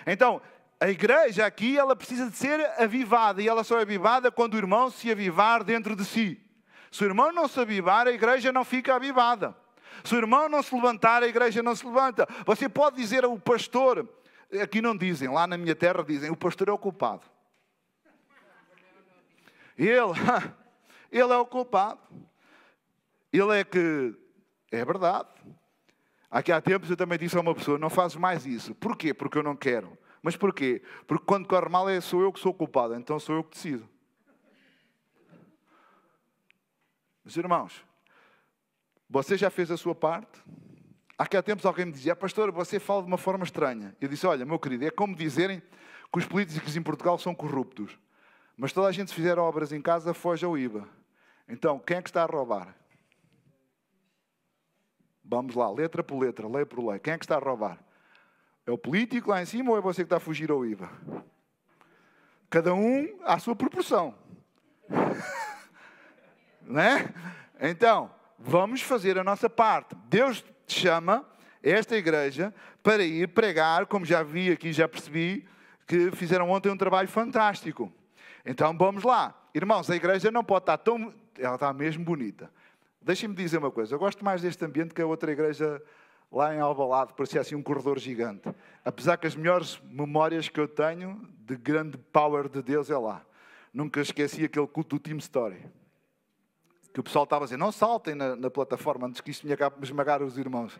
Então, 0.07 0.41
a 0.79 0.89
igreja 0.89 1.45
aqui, 1.45 1.77
ela 1.77 1.95
precisa 1.95 2.29
de 2.29 2.35
ser 2.35 2.59
avivada, 2.81 3.41
e 3.41 3.47
ela 3.47 3.63
só 3.63 3.77
é 3.79 3.81
avivada 3.81 4.31
quando 4.31 4.55
o 4.55 4.57
irmão 4.57 4.89
se 4.89 5.11
avivar 5.11 5.63
dentro 5.63 5.95
de 5.95 6.05
si. 6.05 6.41
Se 6.89 7.03
o 7.03 7.07
irmão 7.07 7.31
não 7.31 7.47
se 7.47 7.59
avivar, 7.59 8.07
a 8.07 8.11
igreja 8.11 8.51
não 8.51 8.65
fica 8.65 8.95
avivada. 8.95 9.55
Se 10.03 10.15
o 10.15 10.17
irmão 10.17 10.49
não 10.49 10.63
se 10.63 10.73
levantar, 10.73 11.21
a 11.21 11.27
igreja 11.27 11.61
não 11.61 11.75
se 11.75 11.85
levanta. 11.85 12.27
Você 12.45 12.67
pode 12.67 12.95
dizer 12.95 13.23
ao 13.23 13.37
pastor, 13.37 14.07
aqui 14.61 14.81
não 14.81 14.95
dizem, 14.95 15.29
lá 15.29 15.45
na 15.45 15.57
minha 15.57 15.75
terra 15.75 16.03
dizem, 16.03 16.31
o 16.31 16.35
pastor 16.35 16.69
é 16.69 16.71
o 16.71 16.77
culpado. 16.77 17.23
Ele, 19.77 19.99
ele 21.11 21.33
é 21.33 21.37
o 21.37 21.45
culpado. 21.45 21.99
Ele 23.31 23.59
é 23.59 23.63
que, 23.63 24.15
é 24.71 24.83
verdade. 24.83 25.29
Aqui 26.29 26.51
há 26.51 26.61
tempos 26.61 26.89
eu 26.89 26.97
também 26.97 27.17
disse 27.17 27.37
a 27.37 27.41
uma 27.41 27.55
pessoa, 27.55 27.77
não 27.77 27.89
fazes 27.89 28.17
mais 28.17 28.45
isso. 28.45 28.75
Porquê? 28.75 29.13
Porque 29.13 29.37
eu 29.37 29.43
não 29.43 29.55
quero. 29.55 29.97
Mas 30.21 30.35
porquê? 30.35 30.81
Porque 31.07 31.25
quando 31.25 31.47
corre 31.47 31.69
mal 31.69 31.89
é 31.89 32.01
sou 32.01 32.21
eu 32.21 32.31
que 32.31 32.39
sou 32.39 32.53
culpado, 32.53 32.95
então 32.95 33.19
sou 33.19 33.35
eu 33.35 33.43
que 33.43 33.55
decido. 33.55 33.87
Meus 37.23 37.37
irmãos, 37.37 37.85
você 39.09 39.37
já 39.37 39.49
fez 39.49 39.71
a 39.71 39.77
sua 39.77 39.95
parte? 39.95 40.43
Aqui 41.17 41.35
há 41.35 41.43
tempos 41.43 41.65
alguém 41.65 41.85
me 41.85 41.91
dizia, 41.91 42.15
pastor, 42.15 42.51
você 42.51 42.79
fala 42.79 43.01
de 43.01 43.07
uma 43.07 43.17
forma 43.17 43.43
estranha. 43.43 43.95
Eu 43.99 44.07
disse, 44.07 44.25
olha, 44.25 44.45
meu 44.45 44.57
querido, 44.57 44.85
é 44.85 44.91
como 44.91 45.15
dizerem 45.15 45.61
que 46.11 46.17
os 46.17 46.25
políticos 46.25 46.75
em 46.75 46.81
Portugal 46.81 47.17
são 47.17 47.35
corruptos. 47.35 47.97
Mas 48.55 48.71
toda 48.71 48.87
a 48.87 48.91
gente 48.91 49.09
se 49.09 49.15
fizer 49.15 49.37
obras 49.37 49.71
em 49.71 49.81
casa, 49.81 50.13
foge 50.13 50.45
ao 50.45 50.57
IVA. 50.57 50.87
Então, 51.47 51.79
quem 51.79 51.97
é 51.97 52.01
que 52.01 52.09
está 52.09 52.23
a 52.23 52.25
roubar? 52.25 52.75
Vamos 55.29 55.53
lá, 55.53 55.69
letra 55.69 56.03
por 56.03 56.17
letra, 56.17 56.47
lei 56.47 56.65
por 56.65 56.83
lei. 56.83 56.97
Quem 56.97 57.13
é 57.13 57.17
que 57.17 57.23
está 57.23 57.35
a 57.35 57.39
roubar? 57.39 57.77
É 58.65 58.71
o 58.71 58.77
político 58.79 59.29
lá 59.29 59.39
em 59.39 59.45
cima 59.45 59.69
ou 59.69 59.77
é 59.77 59.81
você 59.81 60.01
que 60.01 60.07
está 60.07 60.17
a 60.17 60.19
fugir 60.19 60.49
ao 60.49 60.65
IVA? 60.65 60.89
Cada 62.49 62.73
um 62.73 63.19
à 63.23 63.37
sua 63.37 63.55
proporção. 63.55 64.15
Não 66.65 66.81
é? 66.81 67.13
Então, 67.61 68.09
vamos 68.39 68.81
fazer 68.81 69.19
a 69.19 69.23
nossa 69.23 69.47
parte. 69.47 69.95
Deus 70.07 70.43
te 70.65 70.79
chama, 70.79 71.23
esta 71.61 71.95
igreja, 71.95 72.51
para 72.81 73.03
ir 73.03 73.27
pregar, 73.27 73.85
como 73.85 74.05
já 74.05 74.23
vi 74.23 74.51
aqui, 74.51 74.73
já 74.73 74.87
percebi, 74.87 75.47
que 75.85 76.09
fizeram 76.11 76.49
ontem 76.49 76.71
um 76.71 76.77
trabalho 76.77 77.07
fantástico. 77.07 77.93
Então 78.43 78.75
vamos 78.75 79.03
lá. 79.03 79.35
Irmãos, 79.53 79.91
a 79.91 79.95
igreja 79.95 80.31
não 80.31 80.43
pode 80.43 80.63
estar 80.63 80.77
tão. 80.77 81.13
Ela 81.37 81.53
está 81.53 81.71
mesmo 81.71 82.03
bonita. 82.03 82.51
Deixem-me 83.09 83.33
dizer 83.33 83.57
uma 83.57 83.71
coisa. 83.71 83.95
Eu 83.95 83.97
gosto 83.97 84.23
mais 84.23 84.43
deste 84.43 84.63
ambiente 84.63 84.93
que 84.93 85.01
a 85.01 85.07
outra 85.07 85.31
igreja 85.31 85.81
lá 86.31 86.53
em 86.53 86.59
Alvalade, 86.59 87.11
parecia 87.17 87.41
assim 87.41 87.55
um 87.55 87.63
corredor 87.63 87.97
gigante. 87.97 88.47
Apesar 88.85 89.17
que 89.17 89.25
as 89.25 89.35
melhores 89.35 89.81
memórias 89.89 90.47
que 90.47 90.59
eu 90.59 90.67
tenho 90.67 91.19
de 91.39 91.55
grande 91.55 91.97
power 91.97 92.47
de 92.47 92.61
Deus 92.61 92.91
é 92.91 92.97
lá. 92.99 93.25
Nunca 93.73 93.99
esqueci 93.99 94.45
aquele 94.45 94.67
culto 94.67 94.95
do 94.95 94.99
Team 94.99 95.17
Story. 95.17 95.57
Que 96.93 96.99
o 96.99 97.03
pessoal 97.03 97.23
estava 97.23 97.45
a 97.45 97.47
dizer, 97.47 97.57
não 97.57 97.71
saltem 97.71 98.13
na, 98.13 98.35
na 98.35 98.51
plataforma 98.51 99.07
antes 99.07 99.21
que 99.21 99.31
isto 99.31 99.47
me 99.47 99.55
esmagar 99.81 100.21
os 100.21 100.37
irmãos. 100.37 100.79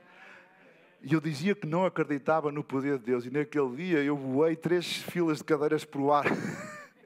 E 1.01 1.11
eu 1.11 1.19
dizia 1.19 1.55
que 1.55 1.65
não 1.65 1.83
acreditava 1.83 2.51
no 2.51 2.63
poder 2.63 2.99
de 2.99 3.05
Deus. 3.05 3.25
E 3.25 3.31
naquele 3.31 3.75
dia 3.75 4.03
eu 4.03 4.15
voei 4.15 4.55
três 4.55 4.97
filas 4.97 5.39
de 5.39 5.45
cadeiras 5.45 5.83
para 5.83 5.99
o 5.99 6.13
ar. 6.13 6.25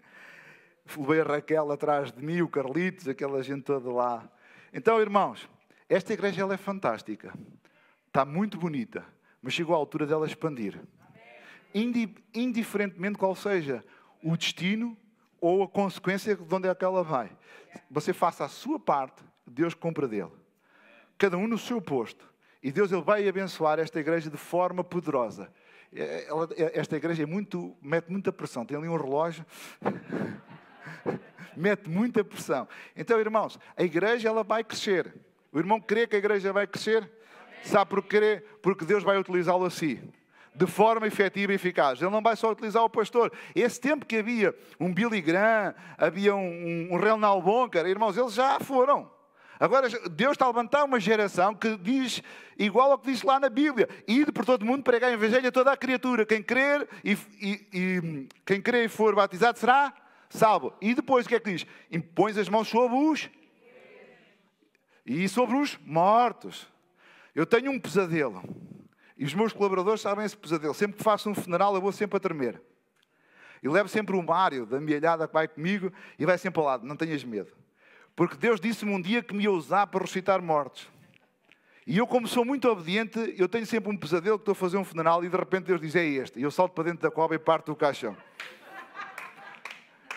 Levei 0.98 1.22
a 1.22 1.24
Raquel 1.24 1.72
atrás 1.72 2.12
de 2.12 2.22
mim, 2.22 2.42
o 2.42 2.50
Carlitos, 2.50 3.08
aquela 3.08 3.42
gente 3.42 3.64
toda 3.64 3.90
lá. 3.90 4.30
Então, 4.74 5.00
irmãos, 5.00 5.48
esta 5.88 6.14
igreja 6.14 6.42
ela 6.42 6.56
é 6.56 6.58
fantástica. 6.58 7.32
Está 8.08 8.26
muito 8.26 8.58
bonita, 8.58 9.06
mas 9.42 9.54
chegou 9.54 9.76
a 9.76 9.78
altura 9.78 10.08
dela 10.08 10.26
expandir. 10.26 10.82
Indiferentemente 12.34 13.18
qual 13.18 13.36
seja 13.36 13.84
o 14.24 14.36
destino 14.36 14.98
ou 15.40 15.62
a 15.62 15.68
consequência 15.68 16.36
de 16.36 16.56
onde 16.56 16.68
é 16.68 16.74
que 16.74 16.84
ela 16.84 17.04
vai. 17.04 17.32
Você 17.90 18.14
faça 18.14 18.46
a 18.46 18.50
sua 18.50 18.80
parte, 18.80 19.22
Deus 19.46 19.74
compra 19.74 20.08
dele. 20.08 20.32
Cada 21.18 21.38
um 21.38 21.48
no 21.48 21.58
seu 21.58 21.82
posto. 21.82 22.28
E 22.62 22.72
Deus 22.72 22.92
ele 22.92 23.02
vai 23.02 23.28
abençoar 23.28 23.78
esta 23.78 24.00
igreja 24.00 24.30
de 24.30 24.38
forma 24.38 24.84
poderosa. 24.84 25.52
É, 25.92 26.28
é, 26.56 26.80
esta 26.80 26.96
igreja 26.96 27.24
é 27.24 27.26
muito, 27.26 27.76
mete 27.82 28.10
muita 28.10 28.32
pressão. 28.32 28.66
Tem 28.66 28.78
ali 28.78 28.88
um 28.88 28.98
relógio. 28.98 29.46
mete 31.56 31.90
muita 31.90 32.24
pressão. 32.24 32.68
Então, 32.96 33.20
irmãos, 33.20 33.60
a 33.76 33.84
igreja 33.84 34.30
ela 34.30 34.44
vai 34.44 34.64
crescer. 34.64 35.14
O 35.52 35.60
irmão 35.60 35.80
crê 35.80 36.08
que 36.08 36.16
a 36.16 36.20
igreja 36.20 36.52
vai 36.52 36.66
crescer? 36.66 37.10
Sabe 37.64 37.90
porquê? 37.90 38.44
Porque 38.62 38.86
Deus 38.86 39.04
vai 39.04 39.18
utilizá-lo 39.18 39.66
assim. 39.66 40.00
De 40.56 40.68
forma 40.68 41.08
efetiva 41.08 41.52
e 41.52 41.56
eficaz. 41.56 42.02
Ele 42.02 42.12
não 42.12 42.22
vai 42.22 42.36
só 42.36 42.52
utilizar 42.52 42.84
o 42.84 42.90
pastor. 42.90 43.32
Esse 43.56 43.80
tempo 43.80 44.06
que 44.06 44.18
havia 44.18 44.56
um 44.80 44.94
Billy 44.94 45.22
Graham, 45.22 45.74
havia 45.98 46.36
um, 46.36 46.90
um 46.92 46.98
Reinaldo 46.98 47.46
Bonker, 47.46 47.86
irmãos, 47.86 48.18
eles 48.18 48.34
já 48.34 48.60
foram. 48.60 49.10
Agora, 49.60 49.88
Deus 50.10 50.34
está 50.34 50.46
a 50.46 50.50
levantar 50.50 50.84
uma 50.84 51.00
geração 51.00 51.56
que 51.56 51.78
diz, 51.78 52.22
igual 52.58 52.92
ao 52.92 52.98
que 52.98 53.12
diz 53.12 53.24
lá 53.24 53.40
na 53.40 53.50
Bíblia, 53.50 53.88
ide 54.08 54.32
por 54.32 54.46
todo 54.46 54.64
o 54.64 54.66
mundo 54.66 54.84
pregar 54.84 55.10
o 55.10 55.14
Evangelho 55.14 55.48
a 55.48 55.52
toda 55.52 55.72
a 55.72 55.78
criatura. 55.78 56.26
Quem 56.26 56.44
crer 56.44 56.88
e, 57.04 57.18
e, 57.40 57.68
e, 57.74 58.28
quem 58.46 58.62
crer 58.62 58.86
e 58.86 58.88
for 58.90 59.16
batizado 59.16 59.58
será 59.58 59.94
salvo. 60.38 60.74
E 60.82 60.94
depois 60.94 61.26
o 61.26 61.30
que 61.30 61.36
é 61.36 61.40
que 61.40 61.52
diz? 61.52 61.66
Impões 61.92 62.38
as 62.38 62.50
mãos 62.50 62.68
sobre 62.68 62.98
os 62.98 63.30
e 65.06 65.28
sobre 65.28 65.56
os 65.56 65.78
mortos. 65.86 66.68
Eu 67.36 67.46
tenho 67.46 67.72
um 67.72 67.80
pesadelo. 67.80 68.44
E 69.18 69.26
os 69.26 69.34
meus 69.34 69.54
colaboradores 69.54 70.02
sabem 70.02 70.26
esse 70.26 70.36
pesadelo. 70.36 70.74
Sempre 70.74 70.98
que 70.98 71.04
faço 71.04 71.30
um 71.30 71.36
funeral, 71.36 71.76
eu 71.76 71.82
vou 71.82 71.92
sempre 71.92 72.18
a 72.18 72.20
tremer. 72.20 72.62
E 73.62 73.70
levo 73.70 73.88
sempre 73.88 74.16
o 74.16 74.22
Mário 74.22 74.66
da 74.66 74.78
amealhada 74.78 75.28
que 75.28 75.34
vai 75.34 75.48
comigo 75.48 75.92
e 76.20 76.26
vai 76.26 76.38
sempre 76.38 76.60
ao 76.60 76.66
lado. 76.66 76.86
Não 76.86 76.96
tenhas 76.96 77.24
medo. 77.24 77.52
Porque 78.16 78.36
Deus 78.36 78.60
disse-me 78.60 78.94
um 78.94 79.02
dia 79.02 79.24
que 79.24 79.34
me 79.34 79.44
ia 79.44 79.52
usar 79.52 79.88
para 79.88 80.02
ressuscitar 80.02 80.42
mortos. 80.42 80.88
E 81.86 81.98
eu, 81.98 82.08
como 82.08 82.28
sou 82.28 82.46
muito 82.46 82.70
obediente, 82.70 83.34
eu 83.38 83.48
tenho 83.50 83.66
sempre 83.66 83.92
um 83.92 83.98
pesadelo 83.98 84.38
que 84.38 84.44
estou 84.44 84.54
a 84.54 84.56
fazer 84.56 84.78
um 84.78 84.86
funeral 84.86 85.24
e 85.24 85.30
de 85.30 85.36
repente 85.36 85.66
Deus 85.66 85.82
diz: 85.82 85.96
É 85.96 86.06
este. 86.06 86.40
E 86.40 86.44
eu 86.44 86.52
salto 86.52 86.74
para 86.74 86.86
dentro 86.86 87.02
da 87.02 87.12
cova 87.12 87.36
e 87.36 87.40
parto 87.40 87.72
o 87.72 87.76
caixão. 87.76 88.16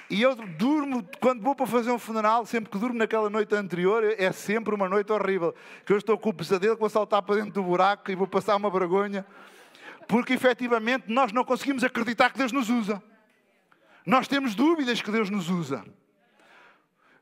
E 0.09 0.23
eu 0.23 0.37
durmo, 0.37 1.07
quando 1.21 1.43
vou 1.43 1.55
para 1.55 1.67
fazer 1.67 1.91
um 1.91 1.99
funeral, 1.99 2.47
sempre 2.47 2.71
que 2.71 2.79
durmo 2.79 2.97
naquela 2.97 3.29
noite 3.29 3.55
anterior, 3.55 4.05
é 4.05 4.31
sempre 4.31 4.73
uma 4.75 4.89
noite 4.89 5.11
horrível. 5.13 5.55
Que 5.85 5.93
eu 5.93 5.99
estou 5.99 6.17
com 6.17 6.31
o 6.31 6.35
pesadelo 6.35 6.77
que 6.77 6.81
vou 6.81 6.89
saltar 6.89 7.23
para 7.23 7.37
dentro 7.37 7.53
do 7.53 7.63
buraco 7.63 8.11
e 8.11 8.15
vou 8.15 8.27
passar 8.27 8.55
uma 8.55 8.71
vergonha. 8.71 9.27
Porque 10.07 10.35
efetivamente 10.35 11.13
nós 11.13 11.33
não 11.33 11.45
conseguimos 11.45 11.83
acreditar 11.83 12.31
que 12.31 12.39
Deus 12.39 12.53
nos 12.53 12.71
usa. 12.71 13.03
Nós 14.05 14.29
temos 14.29 14.55
dúvidas 14.55 15.03
que 15.03 15.11
Deus 15.11 15.29
nos 15.29 15.51
usa. 15.51 15.85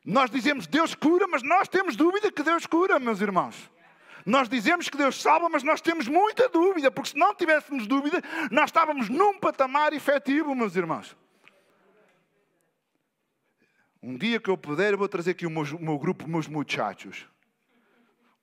Nós 0.04 0.30
dizemos 0.30 0.66
Deus 0.66 0.94
cura, 0.94 1.26
mas 1.26 1.42
nós 1.42 1.66
temos 1.66 1.96
dúvida 1.96 2.30
que 2.30 2.42
Deus 2.42 2.66
cura, 2.66 2.98
meus 2.98 3.22
irmãos. 3.22 3.70
Nós 4.26 4.48
dizemos 4.48 4.90
que 4.90 4.96
Deus 4.98 5.20
salva, 5.20 5.48
mas 5.48 5.62
nós 5.62 5.80
temos 5.80 6.06
muita 6.06 6.50
dúvida, 6.50 6.90
porque 6.90 7.10
se 7.10 7.18
não 7.18 7.34
tivéssemos 7.34 7.86
dúvida, 7.86 8.22
nós 8.50 8.66
estávamos 8.66 9.08
num 9.08 9.38
patamar 9.38 9.94
efetivo, 9.94 10.54
meus 10.54 10.76
irmãos. 10.76 11.16
Um 14.06 14.18
dia 14.18 14.38
que 14.38 14.50
eu 14.50 14.58
puder, 14.58 14.92
eu 14.92 14.98
vou 14.98 15.08
trazer 15.08 15.30
aqui 15.30 15.46
o 15.46 15.50
meu, 15.50 15.62
o 15.62 15.82
meu 15.82 15.98
grupo, 15.98 16.28
meus 16.28 16.46
muchachos. 16.46 17.26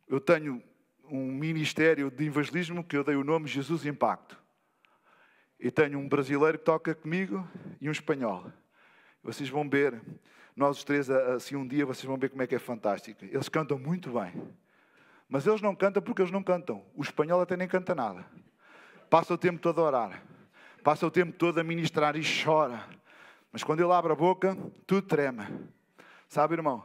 Eu 0.07 0.19
tenho 0.19 0.59
um 1.07 1.31
ministério 1.31 2.09
de 2.09 2.25
evangelismo 2.25 2.83
que 2.83 2.97
eu 2.97 3.03
dei 3.03 3.15
o 3.15 3.23
nome 3.23 3.47
Jesus 3.47 3.85
Impacto. 3.85 4.35
E 5.59 5.69
tenho 5.69 5.99
um 5.99 6.09
brasileiro 6.09 6.57
que 6.57 6.65
toca 6.65 6.95
comigo 6.95 7.47
e 7.79 7.87
um 7.87 7.91
espanhol. 7.91 8.51
Vocês 9.21 9.49
vão 9.49 9.69
ver, 9.69 10.01
nós 10.55 10.79
os 10.79 10.83
três, 10.83 11.11
assim 11.11 11.55
um 11.55 11.67
dia, 11.67 11.85
vocês 11.85 12.05
vão 12.05 12.17
ver 12.17 12.29
como 12.29 12.41
é 12.41 12.47
que 12.47 12.55
é 12.55 12.59
fantástico. 12.59 13.23
Eles 13.23 13.47
cantam 13.47 13.77
muito 13.77 14.13
bem. 14.13 14.33
Mas 15.29 15.45
eles 15.45 15.61
não 15.61 15.75
cantam 15.75 16.01
porque 16.01 16.23
eles 16.23 16.31
não 16.31 16.41
cantam. 16.41 16.83
O 16.95 17.03
espanhol 17.03 17.39
até 17.39 17.55
nem 17.55 17.67
canta 17.67 17.93
nada. 17.93 18.25
Passa 19.11 19.35
o 19.35 19.37
tempo 19.37 19.59
todo 19.59 19.79
a 19.79 19.83
orar. 19.83 20.23
Passa 20.83 21.05
o 21.05 21.11
tempo 21.11 21.33
todo 21.33 21.59
a 21.59 21.63
ministrar 21.63 22.15
e 22.15 22.23
chora 22.43 22.83
mas 23.51 23.63
quando 23.63 23.81
ele 23.81 23.91
abre 23.91 24.11
a 24.11 24.15
boca, 24.15 24.57
tudo 24.87 25.01
trema. 25.01 25.49
Sabe, 26.27 26.55
irmão? 26.55 26.83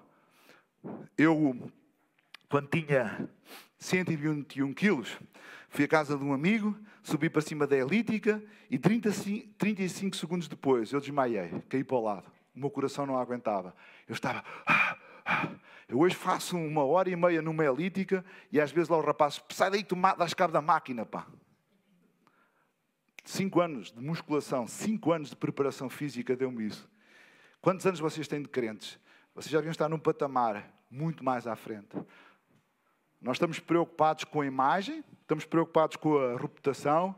Eu, 1.16 1.70
quando 2.48 2.68
tinha 2.68 3.29
121 3.79 4.72
quilos, 4.74 5.16
fui 5.68 5.85
à 5.85 5.88
casa 5.88 6.16
de 6.16 6.24
um 6.24 6.33
amigo, 6.33 6.76
subi 7.02 7.31
para 7.31 7.40
cima 7.40 7.66
da 7.66 7.76
elítica 7.76 8.42
e 8.68 8.79
30, 8.79 9.11
35 9.57 10.16
segundos 10.16 10.48
depois 10.48 10.92
eu 10.92 11.00
desmaiei, 11.00 11.62
caí 11.68 11.85
para 11.85 11.96
o 11.96 12.02
lado. 12.02 12.26
O 12.55 12.59
meu 12.59 12.70
coração 12.70 13.07
não 13.07 13.18
aguentava. 13.18 13.74
Eu 14.09 14.14
estava. 14.14 14.42
Ah, 14.66 14.96
ah. 15.24 15.48
Eu 15.88 16.00
hoje 16.00 16.16
faço 16.16 16.57
uma 16.57 16.85
hora 16.85 17.09
e 17.09 17.14
meia 17.14 17.40
numa 17.40 17.64
elítica 17.64 18.24
e 18.50 18.61
às 18.61 18.72
vezes 18.72 18.88
lá 18.88 18.96
o 18.96 19.02
rapaz, 19.02 19.40
sai 19.50 19.70
daí, 19.70 19.85
tu 19.85 19.94
das 20.18 20.35
cabo 20.35 20.52
da 20.52 20.61
máquina, 20.61 21.07
pá. 21.07 21.26
Cinco 23.26 23.60
anos 23.60 23.90
de 23.90 24.00
musculação, 24.00 24.68
cinco 24.68 25.10
anos 25.10 25.30
de 25.30 25.36
preparação 25.36 25.90
física 25.90 26.36
deu-me 26.36 26.64
isso. 26.64 26.88
Quantos 27.60 27.84
anos 27.84 27.98
vocês 27.98 28.28
têm 28.28 28.40
de 28.40 28.48
crentes? 28.48 29.00
Vocês 29.34 29.50
já 29.50 29.58
deviam 29.58 29.72
estar 29.72 29.88
num 29.88 29.98
patamar 29.98 30.72
muito 30.88 31.24
mais 31.24 31.44
à 31.44 31.56
frente. 31.56 31.88
Nós 33.20 33.34
estamos 33.34 33.58
preocupados 33.58 34.22
com 34.22 34.42
a 34.42 34.46
imagem, 34.46 35.02
estamos 35.22 35.44
preocupados 35.44 35.96
com 35.96 36.16
a 36.16 36.38
reputação. 36.38 37.16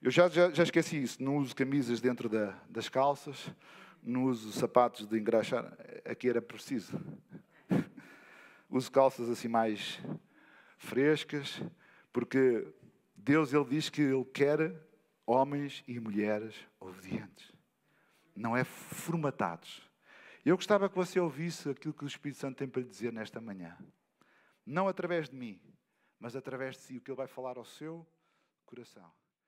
Eu 0.00 0.10
já, 0.10 0.26
já, 0.26 0.50
já 0.50 0.62
esqueci 0.62 1.02
isso. 1.02 1.22
Não 1.22 1.36
uso 1.36 1.54
camisas 1.54 2.00
dentro 2.00 2.30
da, 2.30 2.58
das 2.70 2.88
calças, 2.88 3.54
não 4.02 4.24
uso 4.24 4.52
sapatos 4.52 5.06
de 5.06 5.18
engraxar. 5.18 5.70
Aqui 6.06 6.30
era 6.30 6.40
preciso. 6.40 6.98
uso 8.70 8.90
calças 8.90 9.28
assim 9.28 9.48
mais 9.48 10.00
frescas, 10.78 11.62
porque 12.10 12.66
Deus 13.14 13.52
ele 13.52 13.66
diz 13.66 13.90
que 13.90 14.00
Ele 14.00 14.24
quer 14.24 14.90
homens 15.26 15.82
e 15.86 15.98
mulheres 16.00 16.54
obedientes, 16.80 17.52
não 18.34 18.56
é 18.56 18.64
formatados. 18.64 19.82
Eu 20.44 20.56
gostava 20.56 20.88
que 20.88 20.96
você 20.96 21.20
ouvisse 21.20 21.70
aquilo 21.70 21.94
que 21.94 22.04
o 22.04 22.06
Espírito 22.06 22.40
Santo 22.40 22.56
tem 22.56 22.68
para 22.68 22.82
lhe 22.82 22.88
dizer 22.88 23.12
nesta 23.12 23.40
manhã. 23.40 23.76
Não 24.66 24.88
através 24.88 25.28
de 25.28 25.36
mim, 25.36 25.60
mas 26.18 26.34
através 26.34 26.76
de 26.76 26.82
si, 26.82 26.96
o 26.96 27.00
que 27.00 27.10
Ele 27.10 27.16
vai 27.16 27.26
falar 27.28 27.56
ao 27.56 27.64
seu 27.64 28.06
coração. 28.64 29.10